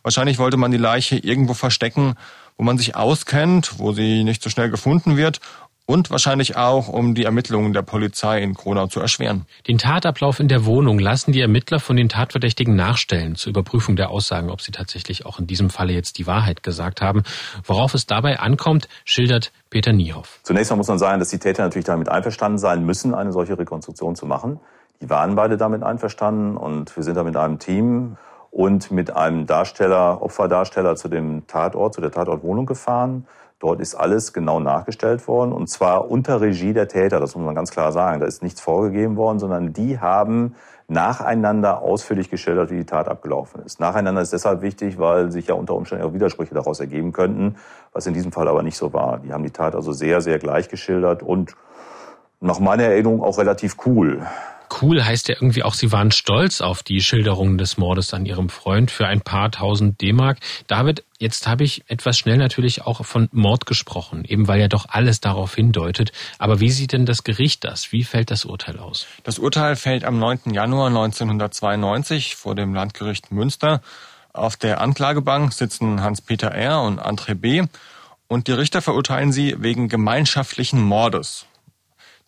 Wahrscheinlich 0.02 0.38
wollte 0.38 0.58
man 0.58 0.70
die 0.70 0.76
Leiche 0.76 1.16
irgendwo 1.16 1.54
verstecken, 1.54 2.14
wo 2.58 2.64
man 2.64 2.76
sich 2.76 2.94
auskennt, 2.94 3.78
wo 3.78 3.92
sie 3.92 4.22
nicht 4.22 4.42
so 4.42 4.50
schnell 4.50 4.70
gefunden 4.70 5.16
wird 5.16 5.40
und 5.86 6.10
wahrscheinlich 6.10 6.56
auch, 6.56 6.88
um 6.88 7.14
die 7.14 7.24
Ermittlungen 7.24 7.72
der 7.72 7.82
Polizei 7.82 8.40
in 8.40 8.54
Kronau 8.54 8.86
zu 8.86 9.00
erschweren. 9.00 9.46
Den 9.68 9.78
Tatablauf 9.78 10.40
in 10.40 10.48
der 10.48 10.64
Wohnung 10.64 10.98
lassen 10.98 11.32
die 11.32 11.40
Ermittler 11.40 11.78
von 11.78 11.96
den 11.96 12.08
Tatverdächtigen 12.08 12.74
nachstellen 12.74 13.34
zur 13.34 13.50
Überprüfung 13.50 13.96
der 13.96 14.10
Aussagen, 14.10 14.50
ob 14.50 14.62
sie 14.62 14.72
tatsächlich 14.72 15.26
auch 15.26 15.38
in 15.38 15.46
diesem 15.46 15.70
Falle 15.70 15.92
jetzt 15.92 16.18
die 16.18 16.26
Wahrheit 16.26 16.62
gesagt 16.62 17.02
haben. 17.02 17.22
Worauf 17.64 17.94
es 17.94 18.06
dabei 18.06 18.40
ankommt, 18.40 18.88
schildert 19.04 19.52
Peter 19.68 19.92
Niehoff. 19.92 20.40
Zunächst 20.42 20.70
mal 20.70 20.76
muss 20.76 20.88
man 20.88 20.98
sagen, 20.98 21.18
dass 21.18 21.28
die 21.28 21.38
Täter 21.38 21.64
natürlich 21.64 21.86
damit 21.86 22.08
einverstanden 22.08 22.58
sein 22.58 22.84
müssen, 22.84 23.14
eine 23.14 23.32
solche 23.32 23.58
Rekonstruktion 23.58 24.16
zu 24.16 24.26
machen. 24.26 24.60
Die 25.02 25.10
waren 25.10 25.34
beide 25.34 25.56
damit 25.56 25.82
einverstanden 25.82 26.56
und 26.56 26.96
wir 26.96 27.02
sind 27.02 27.16
da 27.16 27.24
mit 27.24 27.36
einem 27.36 27.58
Team 27.58 28.16
und 28.50 28.90
mit 28.90 29.10
einem 29.10 29.46
Darsteller, 29.46 30.22
Opferdarsteller 30.22 30.96
zu 30.96 31.08
dem 31.08 31.46
Tatort, 31.46 31.94
zu 31.94 32.00
der 32.00 32.12
Tatortwohnung 32.12 32.64
gefahren 32.64 33.26
Dort 33.64 33.80
ist 33.80 33.94
alles 33.94 34.34
genau 34.34 34.60
nachgestellt 34.60 35.26
worden 35.26 35.50
und 35.50 35.70
zwar 35.70 36.10
unter 36.10 36.42
Regie 36.42 36.74
der 36.74 36.86
Täter, 36.86 37.18
das 37.18 37.34
muss 37.34 37.46
man 37.46 37.54
ganz 37.54 37.70
klar 37.70 37.92
sagen. 37.92 38.20
Da 38.20 38.26
ist 38.26 38.42
nichts 38.42 38.60
vorgegeben 38.60 39.16
worden, 39.16 39.38
sondern 39.38 39.72
die 39.72 39.98
haben 39.98 40.54
nacheinander 40.86 41.80
ausführlich 41.80 42.28
geschildert, 42.28 42.70
wie 42.70 42.76
die 42.76 42.84
Tat 42.84 43.08
abgelaufen 43.08 43.62
ist. 43.64 43.80
Nacheinander 43.80 44.20
ist 44.20 44.34
deshalb 44.34 44.60
wichtig, 44.60 44.98
weil 44.98 45.32
sich 45.32 45.46
ja 45.46 45.54
unter 45.54 45.76
Umständen 45.76 46.04
auch 46.04 46.12
Widersprüche 46.12 46.54
daraus 46.54 46.78
ergeben 46.78 47.12
könnten, 47.12 47.56
was 47.94 48.06
in 48.06 48.12
diesem 48.12 48.32
Fall 48.32 48.48
aber 48.48 48.62
nicht 48.62 48.76
so 48.76 48.92
war. 48.92 49.20
Die 49.20 49.32
haben 49.32 49.44
die 49.44 49.50
Tat 49.50 49.74
also 49.74 49.92
sehr, 49.92 50.20
sehr 50.20 50.38
gleich 50.38 50.68
geschildert 50.68 51.22
und 51.22 51.56
nach 52.42 52.60
meiner 52.60 52.82
Erinnerung 52.82 53.22
auch 53.22 53.38
relativ 53.38 53.78
cool 53.86 54.26
cool 54.82 55.04
heißt 55.04 55.28
ja 55.28 55.34
irgendwie 55.34 55.62
auch, 55.62 55.74
Sie 55.74 55.92
waren 55.92 56.10
stolz 56.10 56.60
auf 56.60 56.82
die 56.82 57.00
Schilderungen 57.00 57.58
des 57.58 57.76
Mordes 57.76 58.14
an 58.14 58.26
Ihrem 58.26 58.48
Freund 58.48 58.90
für 58.90 59.06
ein 59.06 59.20
paar 59.20 59.50
tausend 59.50 60.00
D-Mark. 60.00 60.38
David, 60.66 61.04
jetzt 61.18 61.46
habe 61.46 61.64
ich 61.64 61.84
etwas 61.88 62.18
schnell 62.18 62.36
natürlich 62.36 62.82
auch 62.82 63.04
von 63.04 63.28
Mord 63.32 63.66
gesprochen, 63.66 64.24
eben 64.24 64.48
weil 64.48 64.60
ja 64.60 64.68
doch 64.68 64.86
alles 64.88 65.20
darauf 65.20 65.54
hindeutet. 65.54 66.12
Aber 66.38 66.60
wie 66.60 66.70
sieht 66.70 66.92
denn 66.92 67.06
das 67.06 67.24
Gericht 67.24 67.64
das? 67.64 67.92
Wie 67.92 68.04
fällt 68.04 68.30
das 68.30 68.44
Urteil 68.44 68.78
aus? 68.78 69.06
Das 69.22 69.38
Urteil 69.38 69.76
fällt 69.76 70.04
am 70.04 70.18
9. 70.18 70.52
Januar 70.52 70.88
1992 70.88 72.36
vor 72.36 72.54
dem 72.54 72.74
Landgericht 72.74 73.32
Münster. 73.32 73.80
Auf 74.32 74.56
der 74.56 74.80
Anklagebank 74.80 75.52
sitzen 75.52 76.02
Hans-Peter 76.02 76.48
R. 76.50 76.82
und 76.82 77.00
André 77.00 77.34
B. 77.34 77.62
Und 78.26 78.48
die 78.48 78.52
Richter 78.52 78.82
verurteilen 78.82 79.32
sie 79.32 79.54
wegen 79.58 79.88
gemeinschaftlichen 79.88 80.82
Mordes. 80.82 81.46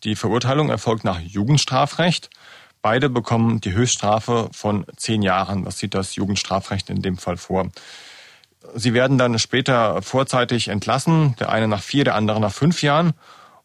Die 0.07 0.14
Verurteilung 0.14 0.71
erfolgt 0.71 1.03
nach 1.03 1.19
Jugendstrafrecht. 1.19 2.31
Beide 2.81 3.11
bekommen 3.11 3.61
die 3.61 3.73
Höchststrafe 3.73 4.49
von 4.53 4.87
zehn 4.97 5.21
Jahren. 5.21 5.64
Das 5.64 5.81
sieht 5.81 5.95
das 5.95 6.14
Jugendstrafrecht 6.14 6.90
in 6.90 7.03
dem 7.03 7.19
Fall 7.19 7.37
vor. 7.37 7.73
Sie 8.77 8.95
werden 8.95 9.19
dann 9.19 9.37
später 9.40 10.01
vorzeitig 10.03 10.69
entlassen, 10.69 11.35
der 11.40 11.49
eine 11.49 11.66
nach 11.66 11.83
vier, 11.83 12.05
der 12.05 12.14
andere 12.14 12.38
nach 12.38 12.53
fünf 12.53 12.83
Jahren. 12.83 13.14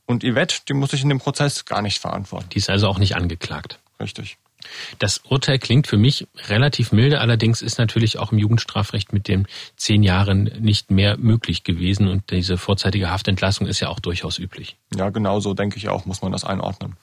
Und 0.08 0.24
Yvette, 0.24 0.62
die 0.68 0.74
muss 0.74 0.90
sich 0.90 1.04
in 1.04 1.10
dem 1.10 1.20
Prozess 1.20 1.66
gar 1.66 1.84
nicht 1.84 2.00
verantworten. 2.00 2.50
Die 2.50 2.58
ist 2.58 2.72
also 2.72 2.88
auch 2.88 2.98
nicht 2.98 3.16
angeklagt. 3.16 3.78
Richtig. 4.00 4.40
Das 5.00 5.20
Urteil 5.20 5.60
klingt 5.60 5.88
für 5.88 5.98
mich 5.98 6.28
relativ 6.48 6.92
milde, 6.92 7.20
allerdings 7.20 7.62
ist 7.62 7.78
natürlich 7.78 8.18
auch 8.18 8.32
im 8.32 8.38
Jugendstrafrecht 8.38 9.14
mit 9.14 9.28
den 9.28 9.48
zehn 9.76 10.04
Jahren 10.04 10.44
nicht 10.60 10.92
mehr 10.92 11.18
möglich 11.18 11.64
gewesen 11.64 12.08
und 12.08 12.32
diese 12.32 12.58
vorzeitige 12.58 13.10
Haftentlassung 13.10 13.68
ist 13.68 13.80
ja 13.80 13.90
auch 13.90 14.00
durchaus 14.00 14.40
üblich. 14.40 14.78
Ja, 14.96 15.10
genau 15.10 15.40
so 15.40 15.54
denke 15.54 15.78
ich 15.78 15.90
auch, 15.90 16.06
muss 16.06 16.22
man 16.22 16.32
das 16.32 16.44
einordnen. 16.44 16.96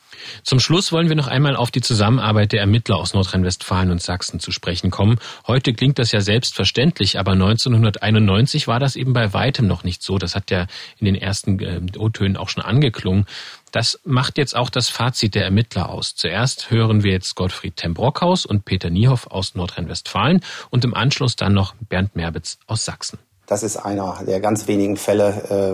Zum 0.43 0.61
Schluss 0.61 0.93
wollen 0.93 1.09
wir 1.09 1.17
noch 1.17 1.27
einmal 1.27 1.57
auf 1.57 1.71
die 1.71 1.81
Zusammenarbeit 1.81 2.53
der 2.53 2.61
Ermittler 2.61 2.97
aus 2.97 3.15
Nordrhein-Westfalen 3.15 3.91
und 3.91 4.03
Sachsen 4.03 4.41
zu 4.41 4.51
sprechen 4.51 4.91
kommen. 4.91 5.19
Heute 5.47 5.73
klingt 5.73 5.99
das 5.99 6.13
ja 6.13 6.21
selbstverständlich, 6.21 7.19
aber 7.19 7.33
1991 7.33 8.69
war 8.69 8.81
das 8.81 8.97
eben 8.97 9.13
bei 9.13 9.33
weitem 9.33 9.67
noch 9.67 9.85
nicht 9.85 10.03
so. 10.03 10.19
Das 10.19 10.35
hat 10.35 10.51
ja 10.51 10.67
in 10.99 11.07
den 11.07 11.15
ersten 11.15 11.59
äh, 11.61 11.81
O-Tönen 11.99 12.37
auch 12.37 12.49
schon 12.49 12.63
angeklungen. 12.63 13.27
Das 13.73 14.01
macht 14.05 14.39
jetzt 14.39 14.57
auch 14.57 14.71
das 14.71 14.89
Fazit 14.89 15.35
der 15.35 15.45
Ermittler 15.45 15.91
aus. 15.91 16.15
Zuerst 16.15 16.71
hören 16.71 17.05
wir 17.05 17.13
jetzt 17.13 17.35
Gottfried 17.35 17.77
Tembrockhaus 17.77 18.47
und 18.47 18.65
Peter 18.65 18.91
Niehoff 18.91 19.27
aus 19.27 19.55
Nordrhein-Westfalen 19.55 20.41
und 20.71 20.85
im 20.85 20.95
Anschluss 20.95 21.37
dann 21.37 21.53
noch 21.53 21.75
Bernd 21.89 22.17
Merbitz 22.17 22.59
aus 22.67 22.85
Sachsen. 22.85 23.19
Das 23.49 23.63
ist 23.63 23.79
einer 23.79 24.19
der 24.27 24.41
ganz 24.41 24.69
wenigen 24.69 24.99
Fälle, 24.99 25.29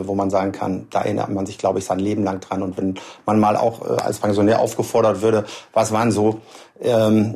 äh, 0.04 0.06
wo 0.06 0.14
man 0.14 0.30
sagen 0.30 0.52
kann, 0.52 0.86
da 0.90 1.02
erinnert 1.02 1.28
man 1.28 1.44
sich, 1.44 1.58
glaube 1.58 1.80
ich, 1.80 1.84
sein 1.84 1.98
Leben 1.98 2.22
lang 2.22 2.38
dran. 2.38 2.62
Und 2.62 2.78
wenn 2.78 2.94
man 3.26 3.40
mal 3.40 3.56
auch 3.56 3.82
äh, 3.82 4.00
als 4.00 4.20
Pensionär 4.20 4.60
aufgefordert 4.60 5.22
würde, 5.22 5.44
was 5.72 5.90
waren 5.90 6.12
so, 6.12 6.40
ähm, 6.80 7.34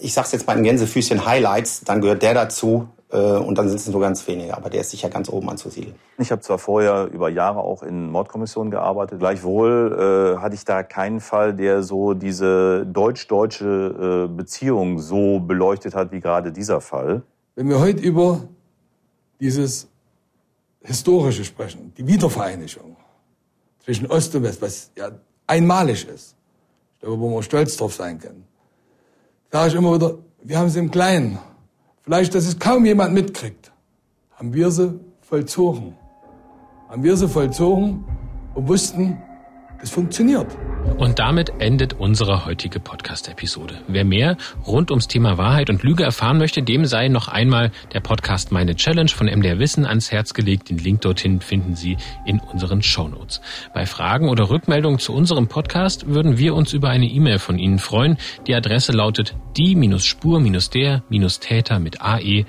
ich 0.00 0.12
sag's 0.12 0.32
jetzt 0.32 0.46
mal 0.48 0.58
in 0.58 0.64
Gänsefüßchen 0.64 1.24
Highlights, 1.24 1.82
dann 1.84 2.00
gehört 2.00 2.22
der 2.22 2.34
dazu. 2.34 2.88
Äh, 3.12 3.16
und 3.16 3.56
dann 3.58 3.68
sind 3.68 3.78
es 3.78 3.86
nur 3.86 4.00
ganz 4.00 4.26
wenige, 4.26 4.56
aber 4.56 4.70
der 4.70 4.80
ist 4.80 4.90
sicher 4.90 5.08
ganz 5.08 5.28
oben 5.28 5.48
anzusiedeln. 5.48 5.94
Ich 6.18 6.32
habe 6.32 6.42
zwar 6.42 6.58
vorher 6.58 7.08
über 7.12 7.28
Jahre 7.28 7.60
auch 7.60 7.84
in 7.84 8.10
Mordkommissionen 8.10 8.72
gearbeitet, 8.72 9.20
gleichwohl 9.20 10.34
äh, 10.36 10.40
hatte 10.40 10.56
ich 10.56 10.64
da 10.64 10.82
keinen 10.82 11.20
Fall, 11.20 11.54
der 11.54 11.84
so 11.84 12.14
diese 12.14 12.84
deutsch-deutsche 12.86 14.26
äh, 14.26 14.36
Beziehung 14.36 14.98
so 14.98 15.38
beleuchtet 15.38 15.94
hat 15.94 16.10
wie 16.10 16.18
gerade 16.18 16.50
dieser 16.50 16.80
Fall. 16.80 17.22
Wenn 17.54 17.68
wir 17.68 17.78
heute 17.78 18.00
über 18.00 18.40
dieses 19.40 19.88
Historische 20.82 21.44
sprechen, 21.44 21.92
die 21.96 22.06
Wiedervereinigung 22.06 22.96
zwischen 23.84 24.06
Ost 24.06 24.34
und 24.34 24.42
West, 24.42 24.62
was 24.62 24.90
ja 24.96 25.10
einmalig 25.46 26.06
ist, 26.08 26.36
ich 26.94 27.00
glaube, 27.00 27.20
wo 27.20 27.30
wir 27.30 27.42
stolz 27.42 27.76
drauf 27.76 27.94
sein 27.94 28.18
können, 28.18 28.46
sage 29.50 29.68
ich 29.68 29.74
immer 29.74 29.94
wieder, 29.94 30.18
wir 30.42 30.58
haben 30.58 30.68
es 30.68 30.76
im 30.76 30.90
Kleinen, 30.90 31.38
vielleicht, 32.02 32.34
dass 32.34 32.46
es 32.46 32.58
kaum 32.58 32.84
jemand 32.84 33.14
mitkriegt, 33.14 33.72
haben 34.32 34.52
wir 34.52 34.70
sie 34.70 34.98
vollzogen. 35.22 35.96
Haben 36.88 37.02
wir 37.02 37.16
sie 37.16 37.28
vollzogen 37.28 38.04
und 38.54 38.68
wussten, 38.68 39.20
es 39.82 39.90
funktioniert. 39.90 40.46
Und 40.98 41.18
damit 41.18 41.52
endet 41.58 41.94
unsere 41.94 42.46
heutige 42.46 42.80
Podcast-Episode. 42.80 43.80
Wer 43.86 44.04
mehr 44.04 44.36
rund 44.66 44.90
ums 44.90 45.08
Thema 45.08 45.36
Wahrheit 45.36 45.68
und 45.68 45.82
Lüge 45.82 46.04
erfahren 46.04 46.38
möchte, 46.38 46.62
dem 46.62 46.86
sei 46.86 47.08
noch 47.08 47.28
einmal 47.28 47.70
der 47.92 48.00
Podcast 48.00 48.50
Meine 48.50 48.76
Challenge 48.76 49.10
von 49.10 49.26
MDR 49.26 49.58
Wissen 49.58 49.84
ans 49.84 50.10
Herz 50.10 50.32
gelegt. 50.32 50.70
Den 50.70 50.78
Link 50.78 51.02
dorthin 51.02 51.40
finden 51.40 51.76
Sie 51.76 51.98
in 52.24 52.40
unseren 52.40 52.82
Shownotes. 52.82 53.42
Bei 53.74 53.84
Fragen 53.84 54.30
oder 54.30 54.48
Rückmeldungen 54.48 54.98
zu 54.98 55.12
unserem 55.12 55.48
Podcast 55.48 56.06
würden 56.06 56.38
wir 56.38 56.54
uns 56.54 56.72
über 56.72 56.88
eine 56.88 57.06
E-Mail 57.06 57.38
von 57.38 57.58
Ihnen 57.58 57.78
freuen. 57.78 58.16
Die 58.46 58.54
Adresse 58.54 58.92
lautet 58.92 59.36
die-spur-der-täter 59.56 61.78
mit 61.78 62.00
ae.mdr.de. 62.00 62.46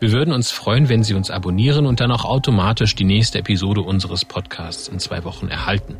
Wir 0.00 0.12
würden 0.12 0.32
uns 0.32 0.50
freuen, 0.50 0.88
wenn 0.88 1.02
Sie 1.02 1.14
uns 1.14 1.30
abonnieren 1.30 1.86
und 1.86 2.00
dann 2.00 2.10
auch 2.10 2.24
automatisch 2.24 2.94
die 2.94 3.04
nächste 3.04 3.38
Episode 3.38 3.80
unseres 3.80 4.24
Podcasts 4.24 4.88
in 4.88 4.98
zwei 4.98 5.24
Wochen 5.24 5.48
erhalten. 5.48 5.96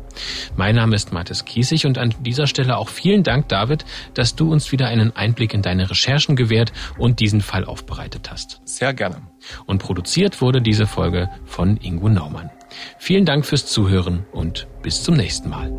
Mein 0.55 0.75
Name 0.75 0.95
ist 0.95 1.13
Mathis 1.13 1.45
Kiesig 1.45 1.85
und 1.85 1.97
an 1.97 2.13
dieser 2.21 2.47
Stelle 2.47 2.77
auch 2.77 2.89
vielen 2.89 3.23
Dank, 3.23 3.49
David, 3.49 3.85
dass 4.13 4.35
du 4.35 4.51
uns 4.51 4.71
wieder 4.71 4.87
einen 4.87 5.15
Einblick 5.15 5.53
in 5.53 5.61
deine 5.61 5.89
Recherchen 5.89 6.35
gewährt 6.35 6.73
und 6.97 7.19
diesen 7.19 7.41
Fall 7.41 7.65
aufbereitet 7.65 8.29
hast. 8.31 8.61
Sehr 8.65 8.93
gerne. 8.93 9.21
Und 9.65 9.79
produziert 9.79 10.41
wurde 10.41 10.61
diese 10.61 10.87
Folge 10.87 11.29
von 11.45 11.77
Ingo 11.77 12.09
Naumann. 12.09 12.49
Vielen 12.97 13.25
Dank 13.25 13.45
fürs 13.45 13.65
Zuhören 13.65 14.25
und 14.31 14.67
bis 14.81 15.03
zum 15.03 15.15
nächsten 15.15 15.49
Mal. 15.49 15.71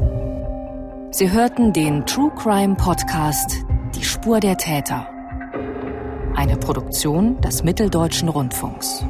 Sie 1.10 1.30
hörten 1.30 1.72
den 1.72 2.04
True 2.06 2.30
Crime 2.36 2.74
Podcast 2.76 3.64
Die 3.94 4.04
Spur 4.04 4.40
der 4.40 4.56
Täter 4.56 5.08
eine 6.36 6.56
Produktion 6.56 7.40
des 7.40 7.64
Mitteldeutschen 7.64 8.28
Rundfunks. 8.28 9.04